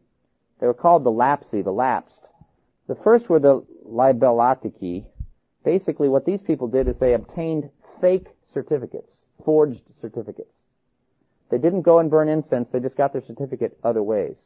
[0.60, 2.26] They were called the lapsi, the lapsed.
[2.88, 5.06] The first were the libellatici,
[5.68, 7.70] Basically, what these people did is they obtained
[8.00, 10.56] fake certificates, forged certificates.
[11.52, 14.38] They didn't go and burn incense, they just got their certificate other ways.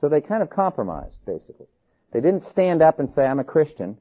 [0.00, 1.66] So they kind of compromised, basically.
[2.12, 3.98] They didn't stand up and say, I'm a Christian,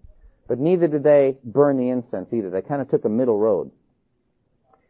[0.47, 2.49] but neither did they burn the incense either.
[2.49, 3.71] They kind of took a middle road.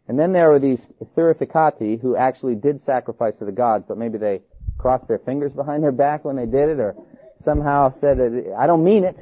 [0.07, 0.85] And then there were these
[1.15, 4.41] thurificati who actually did sacrifice to the gods, but maybe they
[4.77, 6.95] crossed their fingers behind their back when they did it, or
[7.43, 8.19] somehow said,
[8.57, 9.17] I don't mean it,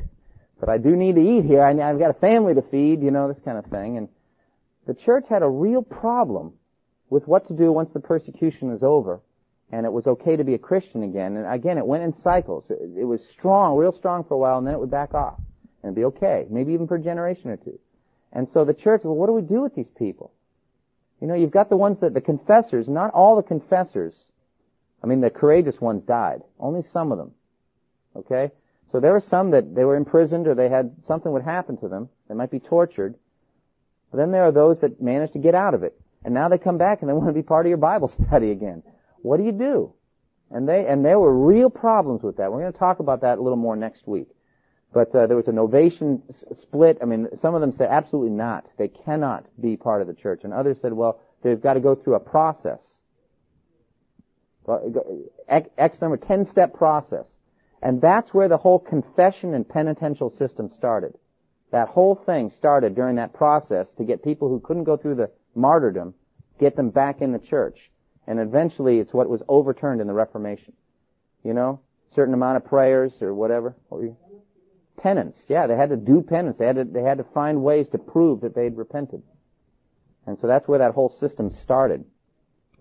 [0.60, 1.62] but I do need to eat here.
[1.62, 3.98] I've got a family to feed, you know, this kind of thing.
[3.98, 4.10] And
[4.88, 6.54] the church had a real problem
[7.10, 9.22] with what to do once the persecution is over
[9.72, 11.38] and it was okay to be a Christian again.
[11.38, 12.70] And again, it went in cycles.
[12.70, 15.40] It, it was strong, real strong for a while, and then it would back off
[15.84, 17.80] and be okay, maybe even for a generation or two.
[18.34, 20.32] And so the church, well, what do we do with these people?
[21.20, 24.26] You know, you've got the ones that the confessors, not all the confessors.
[25.04, 26.42] I mean, the courageous ones died.
[26.60, 27.32] Only some of them.
[28.16, 28.52] Okay?
[28.92, 31.88] So there were some that they were imprisoned or they had something would happen to
[31.88, 32.10] them.
[32.28, 33.16] They might be tortured.
[34.12, 36.00] But then there are those that managed to get out of it.
[36.24, 38.52] And now they come back and they want to be part of your Bible study
[38.52, 38.84] again.
[39.22, 39.94] What do you do?
[40.50, 42.52] And they and there were real problems with that.
[42.52, 44.28] We're going to talk about that a little more next week.
[44.94, 46.98] But uh, there was a Novatian s- split.
[47.02, 48.70] I mean, some of them said absolutely not.
[48.78, 51.96] They cannot be part of the church, and others said, well, they've got to go
[51.96, 52.82] through a process.
[55.48, 57.28] X number ten step process,
[57.82, 61.18] and that's where the whole confession and penitential system started.
[61.72, 65.32] That whole thing started during that process to get people who couldn't go through the
[65.56, 66.14] martyrdom,
[66.60, 67.90] get them back in the church.
[68.28, 70.74] And eventually it's what was overturned in the Reformation.
[71.44, 71.80] You know?
[72.14, 73.76] Certain amount of prayers or whatever.
[74.98, 75.46] Penance.
[75.48, 76.58] Yeah, they had to do penance.
[76.58, 79.24] They had to, they had to find ways to prove that they'd repented.
[80.28, 82.06] And so that's where that whole system started.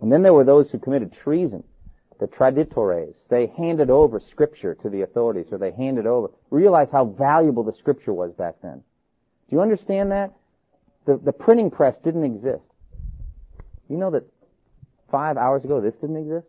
[0.01, 1.65] And then there were those who committed treason.
[2.19, 3.27] The traditores.
[3.29, 6.31] They handed over scripture to the authorities, or they handed over.
[6.51, 8.83] Realize how valuable the scripture was back then.
[9.49, 10.33] Do you understand that?
[11.07, 12.69] The, the printing press didn't exist.
[13.89, 14.25] You know that
[15.11, 16.49] five hours ago this didn't exist?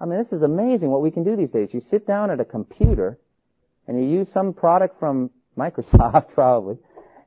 [0.00, 1.74] I mean, this is amazing what we can do these days.
[1.74, 3.18] You sit down at a computer
[3.86, 6.78] and you use some product from Microsoft probably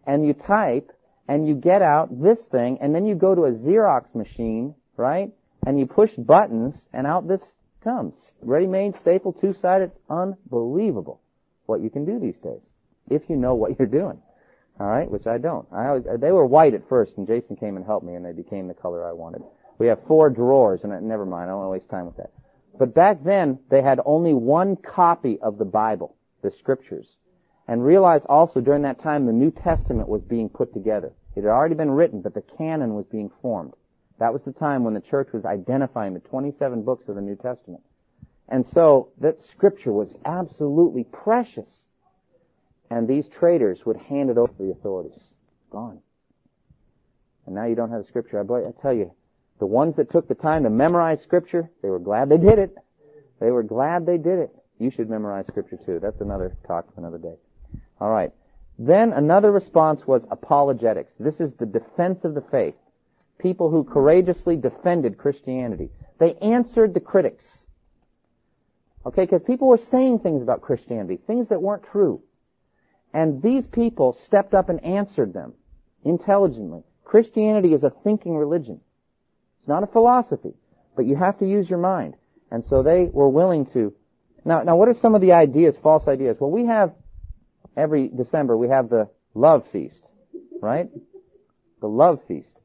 [0.06, 0.92] and you type
[1.28, 5.32] and you get out this thing and then you go to a Xerox machine, right?
[5.66, 7.42] And you push buttons and out this
[7.84, 8.16] comes.
[8.42, 9.92] Ready-made, staple, two-sided.
[9.92, 11.22] It's unbelievable
[11.66, 12.62] what you can do these days
[13.10, 14.22] if you know what you're doing.
[14.80, 15.68] All right, which I don't.
[15.72, 18.32] I always, they were white at first, and Jason came and helped me, and they
[18.32, 19.44] became the color I wanted.
[19.82, 22.30] We have four drawers, and never mind, I don't want to waste time with that.
[22.78, 27.18] But back then, they had only one copy of the Bible, the Scriptures.
[27.68, 31.14] And realize also during that time the New Testament was being put together.
[31.36, 33.74] It had already been written, but the canon was being formed.
[34.20, 37.36] That was the time when the church was identifying the 27 books of the New
[37.36, 37.82] Testament.
[38.50, 41.86] And so that scripture was absolutely precious.
[42.92, 45.30] And these traders would hand it over to the authorities.
[45.72, 46.02] Gone.
[47.48, 48.38] And now you don't have the scripture.
[48.40, 49.12] I, I tell you,
[49.62, 52.76] the ones that took the time to memorize scripture, they were glad they did it.
[53.40, 54.50] They were glad they did it.
[54.80, 56.00] You should memorize scripture too.
[56.02, 57.36] That's another talk for another day.
[58.00, 58.32] All right.
[58.80, 61.14] Then another response was apologetics.
[61.20, 62.74] This is the defense of the faith.
[63.38, 65.92] People who courageously defended Christianity.
[66.18, 67.64] They answered the critics.
[69.06, 72.24] Okay, because people were saying things about Christianity, things that weren't true.
[73.14, 75.54] And these people stepped up and answered them
[76.04, 76.82] intelligently.
[77.04, 78.82] Christianity is a thinking religion.
[79.62, 80.56] It's not a philosophy,
[80.96, 82.16] but you have to use your mind.
[82.50, 83.94] And so they were willing to.
[84.44, 86.38] Now, now what are some of the ideas, false ideas?
[86.40, 86.96] Well, we have,
[87.78, 90.04] every December, we have the love feast,
[90.60, 90.90] right?
[91.80, 92.58] The love feast.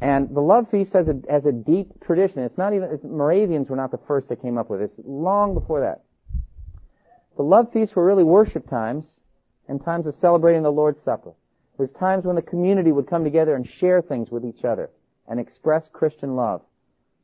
[0.00, 2.44] And the love feast has a, has a deep tradition.
[2.44, 4.92] It's not even, it's, Moravians were not the first that came up with it.
[4.96, 6.04] It's long before that.
[7.36, 9.04] The love feasts were really worship times
[9.66, 11.30] and times of celebrating the Lord's Supper.
[11.30, 14.90] It was times when the community would come together and share things with each other
[15.28, 16.62] and express Christian love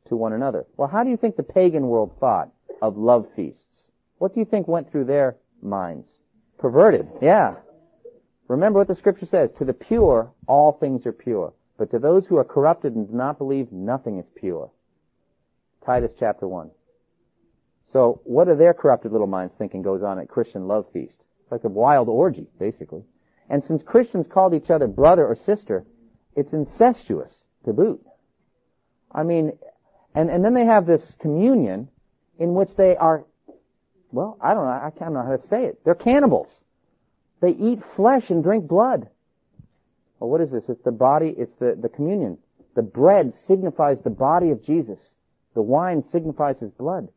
[0.07, 0.65] to one another.
[0.77, 2.49] Well, how do you think the pagan world thought
[2.81, 3.85] of love feasts?
[4.17, 6.07] What do you think went through their minds?
[6.57, 7.55] Perverted, yeah.
[8.47, 11.53] Remember what the scripture says, to the pure, all things are pure.
[11.77, 14.69] But to those who are corrupted and do not believe, nothing is pure.
[15.85, 16.69] Titus chapter 1.
[17.91, 21.23] So what are their corrupted little minds thinking goes on at Christian love feast?
[21.41, 23.03] It's like a wild orgy, basically.
[23.49, 25.85] And since Christians called each other brother or sister,
[26.35, 28.05] it's incestuous to boot.
[29.11, 29.53] I mean,
[30.15, 31.89] and, and then they have this communion
[32.39, 33.25] in which they are,
[34.11, 35.83] well, I don't know, I can't know how to say it.
[35.83, 36.59] They're cannibals.
[37.41, 39.09] They eat flesh and drink blood.
[40.19, 40.69] Well, what is this?
[40.69, 42.37] It's the body, it's the, the communion.
[42.75, 45.11] The bread signifies the body of Jesus.
[45.53, 47.09] The wine signifies his blood.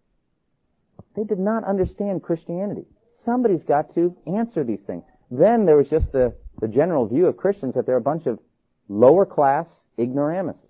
[1.14, 2.84] They did not understand Christianity.
[3.24, 5.05] Somebody's got to answer these things.
[5.30, 8.38] Then there was just the, the general view of Christians that they're a bunch of
[8.89, 9.68] lower class
[9.99, 10.62] ignoramuses.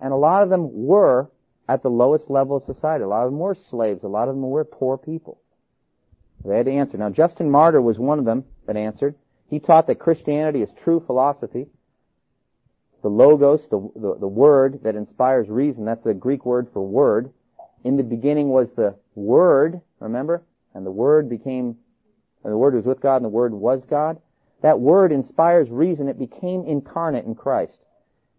[0.00, 1.30] And a lot of them were
[1.68, 3.04] at the lowest level of society.
[3.04, 4.02] A lot of them were slaves.
[4.04, 5.40] A lot of them were poor people.
[6.44, 6.98] They had to answer.
[6.98, 9.14] Now, Justin Martyr was one of them that answered.
[9.48, 11.68] He taught that Christianity is true philosophy.
[13.02, 15.84] the logos, the, the, the word that inspires reason.
[15.84, 17.32] That's the Greek word for word.
[17.84, 20.42] In the beginning was the word, remember?
[20.74, 21.76] And the word became,
[22.42, 24.20] and the word was with God and the word was God.
[24.64, 26.08] That word inspires reason.
[26.08, 27.84] It became incarnate in Christ.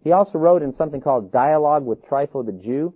[0.04, 2.96] He also wrote in something called Dialogue with Trypho the Jew.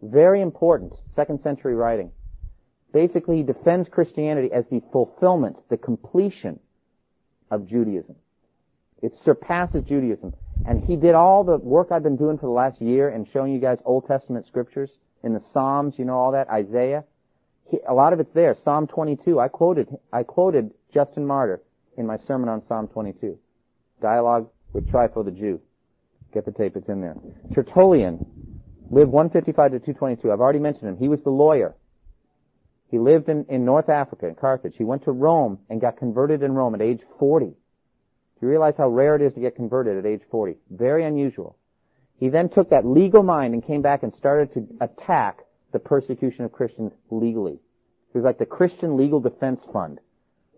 [0.00, 2.12] Very important, second century writing.
[2.90, 6.60] Basically, he defends Christianity as the fulfillment, the completion
[7.50, 8.16] of Judaism.
[9.02, 10.32] It surpasses Judaism.
[10.64, 13.52] And he did all the work I've been doing for the last year and showing
[13.52, 14.92] you guys Old Testament scriptures
[15.22, 17.04] in the Psalms, you know all that, Isaiah.
[17.66, 18.54] He, a lot of it's there.
[18.54, 19.38] Psalm 22.
[19.38, 21.60] I quoted, I quoted Justin Martyr
[21.96, 23.38] in my sermon on Psalm 22.
[24.00, 25.60] Dialogue with Trypho the Jew.
[26.32, 27.16] Get the tape, it's in there.
[27.52, 28.24] Tertullian
[28.90, 30.32] lived 155 to 222.
[30.32, 30.96] I've already mentioned him.
[30.96, 31.74] He was the lawyer.
[32.90, 34.76] He lived in, in North Africa, in Carthage.
[34.76, 37.46] He went to Rome and got converted in Rome at age 40.
[37.46, 37.54] Do
[38.40, 40.56] You realize how rare it is to get converted at age 40.
[40.70, 41.56] Very unusual.
[42.18, 45.40] He then took that legal mind and came back and started to attack
[45.72, 47.58] the persecution of Christians legally.
[48.12, 49.98] He was like the Christian Legal Defense Fund.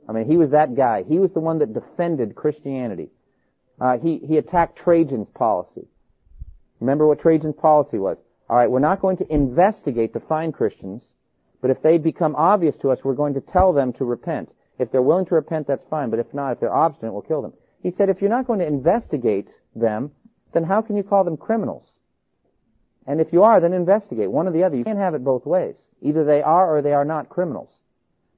[0.08, 1.02] I mean, he was that guy.
[1.02, 3.10] He was the one that defended Christianity.
[3.80, 5.88] Uh, he, he attacked Trajan's policy.
[6.80, 8.18] Remember what Trajan's policy was?
[8.48, 11.12] Alright, we're not going to investigate to find Christians,
[11.62, 14.52] but if they become obvious to us, we're going to tell them to repent.
[14.78, 17.42] If they're willing to repent, that's fine, but if not, if they're obstinate, we'll kill
[17.42, 17.54] them.
[17.82, 20.12] He said, if you're not going to investigate them,
[20.52, 21.86] then how can you call them criminals?
[23.06, 24.30] And if you are, then investigate.
[24.30, 24.76] One or the other.
[24.76, 25.76] You can't have it both ways.
[26.00, 27.70] Either they are or they are not criminals.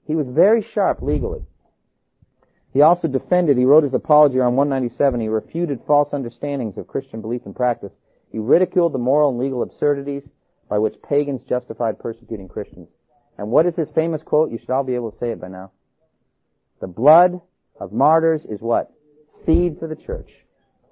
[0.06, 1.44] He was very sharp legally.
[2.76, 7.22] He also defended, he wrote his apology on 197, he refuted false understandings of Christian
[7.22, 7.94] belief and practice.
[8.30, 10.28] He ridiculed the moral and legal absurdities
[10.68, 12.90] by which pagans justified persecuting Christians.
[13.38, 14.50] And what is his famous quote?
[14.50, 15.70] You should all be able to say it by now.
[16.82, 17.40] The blood
[17.80, 18.92] of martyrs is what?
[19.46, 20.30] seed for the church.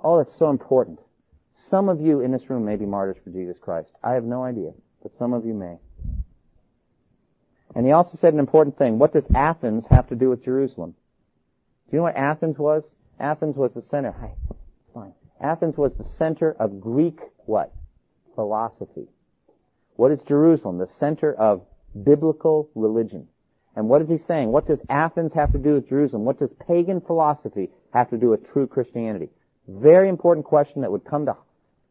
[0.03, 1.01] Oh, that's so important.
[1.69, 3.91] Some of you in this room may be martyrs for Jesus Christ.
[4.03, 4.73] I have no idea,
[5.03, 5.77] but some of you may.
[7.75, 8.99] And he also said an important thing.
[8.99, 10.95] What does Athens have to do with Jerusalem?
[11.95, 12.83] You know what Athens was?
[13.21, 14.11] Athens was the center.
[14.11, 14.33] Hi,
[14.93, 15.13] fine.
[15.41, 17.73] Athens was the center of Greek what?
[18.35, 19.07] Philosophy.
[19.95, 20.79] What is Jerusalem?
[20.79, 21.65] The center of
[22.03, 23.29] biblical religion.
[23.77, 24.51] And what is he saying?
[24.51, 26.25] What does Athens have to do with Jerusalem?
[26.25, 29.29] What does pagan philosophy have to do with true Christianity?
[29.69, 31.37] Very important question that would come to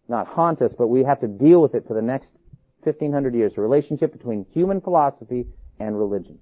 [0.10, 2.34] not haunt us, but we have to deal with it for the next
[2.82, 3.54] 1500 years.
[3.56, 5.45] The relationship between human philosophy
[5.80, 6.39] and religion.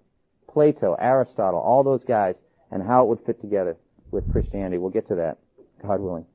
[0.48, 2.38] Plato, Aristotle, all those guys,
[2.72, 3.78] and how it would fit together
[4.12, 4.78] with Christianity.
[4.78, 5.38] We'll get to that,
[5.82, 6.26] God willing.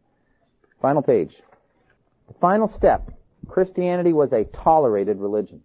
[0.81, 1.41] Final page.
[2.29, 3.11] The final step.
[3.49, 5.63] Christianity was a tolerated religion.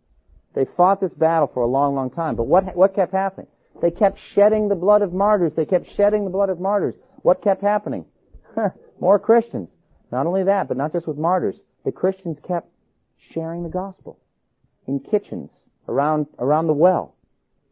[0.54, 2.36] They fought this battle for a long, long time.
[2.36, 3.48] But what, what kept happening?
[3.82, 5.54] They kept shedding the blood of martyrs.
[5.56, 6.96] They kept shedding the blood of martyrs.
[7.24, 8.06] What kept happening?
[9.00, 9.72] More Christians.
[10.12, 11.60] Not only that, but not just with martyrs.
[11.86, 12.70] The Christians kept
[13.18, 14.20] sharing the gospel
[14.88, 15.52] in kitchens,
[15.88, 17.16] around, around the well,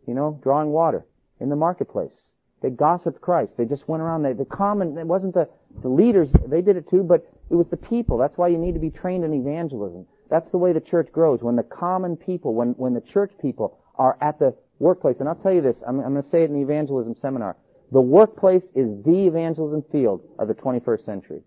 [0.07, 1.05] you know, drawing water,
[1.39, 2.28] in the marketplace.
[2.61, 3.55] They gossiped Christ.
[3.57, 4.23] They just went around.
[4.23, 5.47] They, the common, it wasn't the,
[5.81, 8.17] the leaders, they did it too, but it was the people.
[8.17, 10.05] That's why you need to be trained in evangelism.
[10.29, 11.41] That's the way the church grows.
[11.41, 15.35] When the common people, when, when the church people are at the workplace, and I'll
[15.35, 17.55] tell you this, I'm, I'm going to say it in the evangelism seminar.
[17.91, 21.41] The workplace is the evangelism field of the 21st century.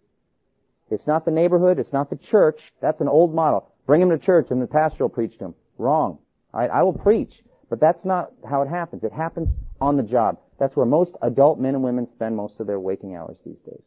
[0.90, 2.72] It's not the neighborhood, it's not the church.
[2.80, 3.70] That's an old model.
[3.86, 5.54] Bring them to church and the pastor will preach to them.
[5.78, 6.18] Wrong.
[6.52, 9.04] I, I will preach, but that's not how it happens.
[9.04, 9.48] It happens
[9.80, 10.38] on the job.
[10.59, 13.82] That's where most adult men and women spend most of their waking hours these days.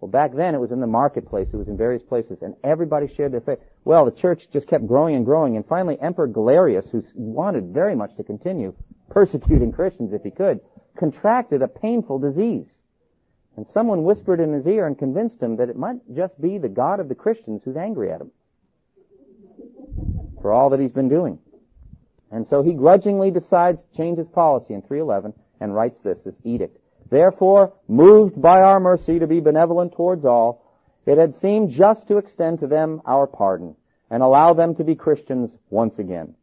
[0.00, 1.48] Well, back then it was in the marketplace.
[1.52, 3.58] It was in various places, and everybody shared their faith.
[3.84, 7.94] Well, the church just kept growing and growing, and finally Emperor Galerius, who wanted very
[7.94, 8.74] much to continue
[9.10, 10.60] persecuting Christians if he could,
[10.96, 12.68] contracted a painful disease.
[13.56, 16.68] And someone whispered in his ear and convinced him that it might just be the
[16.68, 18.30] God of the Christians who's angry at him
[20.40, 21.38] for all that he's been doing.
[22.30, 26.34] And so he grudgingly decides to change his policy in 311 and writes this, this
[26.44, 26.78] edict.
[27.10, 30.64] Therefore, moved by our mercy to be benevolent towards all,
[31.06, 33.74] it had seemed just to extend to them our pardon
[34.10, 36.34] and allow them to be Christians once again,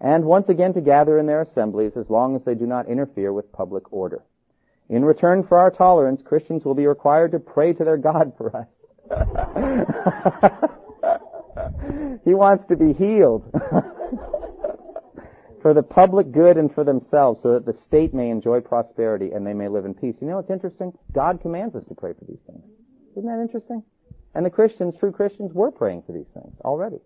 [0.00, 3.32] and once again to gather in their assemblies as long as they do not interfere
[3.32, 4.22] with public order.
[4.88, 8.56] In return for our tolerance, Christians will be required to pray to their God for
[8.56, 8.68] us.
[12.24, 13.50] he wants to be healed.
[15.66, 19.44] for the public good and for themselves so that the state may enjoy prosperity and
[19.44, 20.14] they may live in peace.
[20.20, 20.92] You know what's interesting?
[21.12, 22.62] God commands us to pray for these things.
[23.16, 23.82] Isn't that interesting?
[24.36, 27.00] And the Christians, true Christians, were praying for these things already.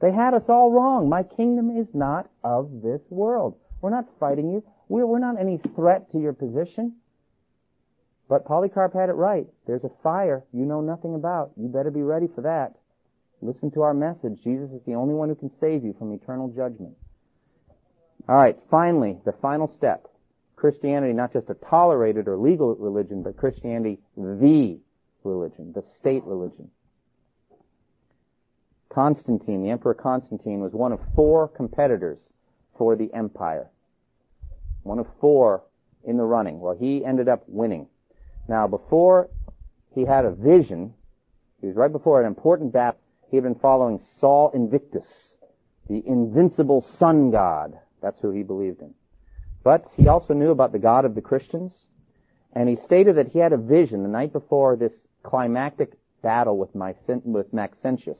[0.00, 1.10] They had us all wrong.
[1.10, 3.58] My kingdom is not of this world.
[3.82, 4.64] We're not fighting you.
[4.88, 6.96] We're, we're not any threat to your position.
[8.26, 9.44] But Polycarp had it right.
[9.66, 11.50] There's a fire you know nothing about.
[11.58, 12.72] You better be ready for that.
[13.42, 14.42] Listen to our message.
[14.42, 16.94] Jesus is the only one who can save you from eternal judgment.
[18.28, 20.08] All right, finally, the final step.
[20.56, 24.78] Christianity, not just a tolerated or legal religion, but Christianity, the
[25.24, 26.70] religion, the state religion.
[28.88, 32.28] Constantine, the Emperor Constantine, was one of four competitors
[32.76, 33.70] for the empire.
[34.82, 35.64] One of four
[36.04, 36.60] in the running.
[36.60, 37.88] Well, he ended up winning.
[38.48, 39.30] Now, before
[39.94, 40.94] he had a vision,
[41.60, 43.00] he was right before an important battle.
[43.30, 45.36] He had been following Sol Invictus,
[45.88, 47.78] the invincible sun god.
[48.02, 48.94] That's who he believed in.
[49.62, 51.72] But he also knew about the God of the Christians,
[52.52, 54.92] and he stated that he had a vision the night before this
[55.22, 56.70] climactic battle with,
[57.24, 58.18] with Maxentius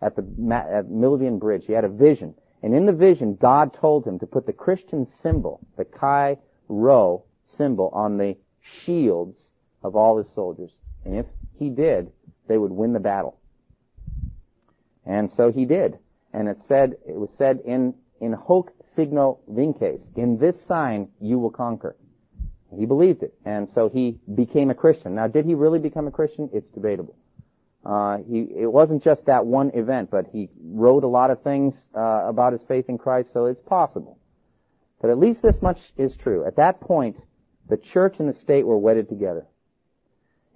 [0.00, 1.66] at the at Milvian Bridge.
[1.66, 5.06] He had a vision, and in the vision, God told him to put the Christian
[5.06, 9.50] symbol, the Chi Rho symbol, on the shields
[9.82, 10.72] of all his soldiers.
[11.04, 11.26] And if
[11.58, 12.12] he did,
[12.48, 13.38] they would win the battle.
[15.04, 15.98] And so he did.
[16.32, 21.38] And it said, it was said in, in hoc signo vinces, in this sign you
[21.38, 21.96] will conquer.
[22.78, 23.34] He believed it.
[23.44, 25.14] And so he became a Christian.
[25.14, 26.48] Now, did he really become a Christian?
[26.54, 27.14] It's debatable.
[27.84, 31.76] Uh, he, it wasn't just that one event, but he wrote a lot of things
[31.94, 34.18] uh, about his faith in Christ, so it's possible.
[35.02, 36.46] But at least this much is true.
[36.46, 37.16] At that point,
[37.68, 39.46] the church and the state were wedded together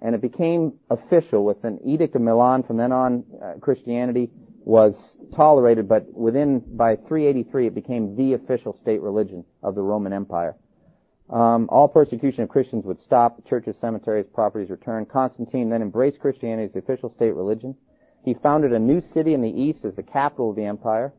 [0.01, 2.63] and it became official with an edict of Milan.
[2.63, 4.29] From then on, uh, Christianity
[4.67, 10.11] was tolerated, but within by 383, it became the official state religion of the Roman
[10.11, 10.57] Empire.
[11.29, 13.47] Um, all persecution of Christians would stop.
[13.47, 15.07] Churches, cemeteries, properties returned.
[15.07, 17.77] Constantine then embraced Christianity as the official state religion.
[18.25, 21.13] He founded a new city in the east as the capital of the empire,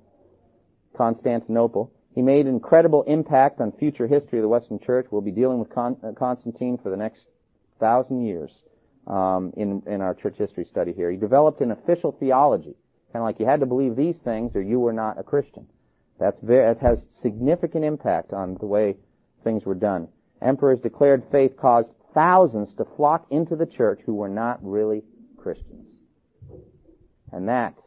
[0.95, 1.91] Constantinople.
[2.15, 5.07] He made incredible impact on future history of the Western Church.
[5.11, 7.29] We'll be dealing with Con- uh, Constantine for the next
[7.81, 8.53] thousand years
[9.07, 11.11] um, in in our church history study here.
[11.11, 12.75] He developed an official theology,
[13.13, 15.67] kind of like you had to believe these things or you were not a Christian.
[16.19, 18.97] That's very, it has significant impact on the way
[19.45, 20.09] things were done.
[20.43, 25.03] Emperor's declared faith caused thousands to flock into the church who were not really
[25.37, 25.91] Christians.
[27.33, 27.81] And that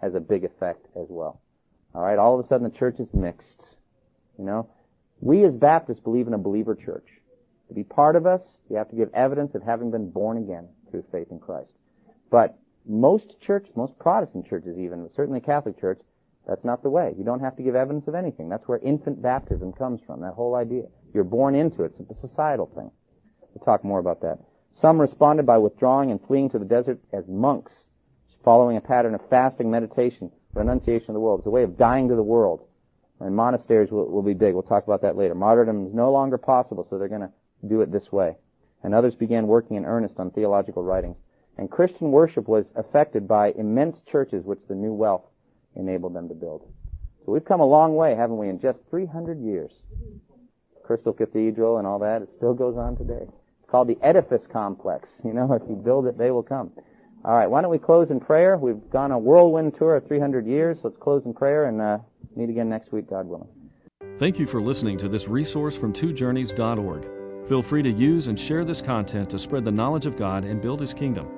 [0.00, 1.40] has a big effect as well.
[1.94, 3.64] Alright, all of a sudden the church is mixed.
[4.38, 4.70] You know?
[5.20, 7.06] We as Baptists believe in a believer church.
[7.68, 10.68] To be part of us, you have to give evidence of having been born again
[10.90, 11.70] through faith in Christ.
[12.30, 16.00] But most churches, most Protestant churches even, certainly Catholic Church,
[16.46, 17.14] that's not the way.
[17.18, 18.48] You don't have to give evidence of anything.
[18.48, 20.84] That's where infant baptism comes from, that whole idea.
[21.12, 21.94] You're born into it.
[21.98, 22.90] It's a societal thing.
[23.54, 24.38] We'll talk more about that.
[24.74, 27.84] Some responded by withdrawing and fleeing to the desert as monks,
[28.44, 31.40] following a pattern of fasting, meditation, renunciation of the world.
[31.40, 32.64] It's a way of dying to the world.
[33.20, 34.54] And monasteries will, will be big.
[34.54, 35.34] We'll talk about that later.
[35.34, 37.32] Martyrdom is no longer possible, so they're going to
[37.66, 38.36] do it this way.
[38.82, 41.16] And others began working in earnest on theological writings.
[41.58, 45.24] And Christian worship was affected by immense churches which the new wealth
[45.74, 46.62] enabled them to build.
[47.26, 49.72] So we've come a long way, haven't we, in just 300 years.
[50.84, 53.26] Crystal Cathedral and all that, it still goes on today.
[53.60, 55.12] It's called the edifice complex.
[55.24, 56.72] You know, if you build it, they will come.
[57.24, 58.56] All right, why don't we close in prayer?
[58.56, 60.80] We've gone a whirlwind tour of 300 years.
[60.84, 61.98] Let's close in prayer and uh,
[62.36, 63.48] meet again next week, God willing.
[64.16, 67.46] Thank you for listening to this resource from twojourneys.org.
[67.48, 70.62] Feel free to use and share this content to spread the knowledge of God and
[70.62, 71.37] build His kingdom.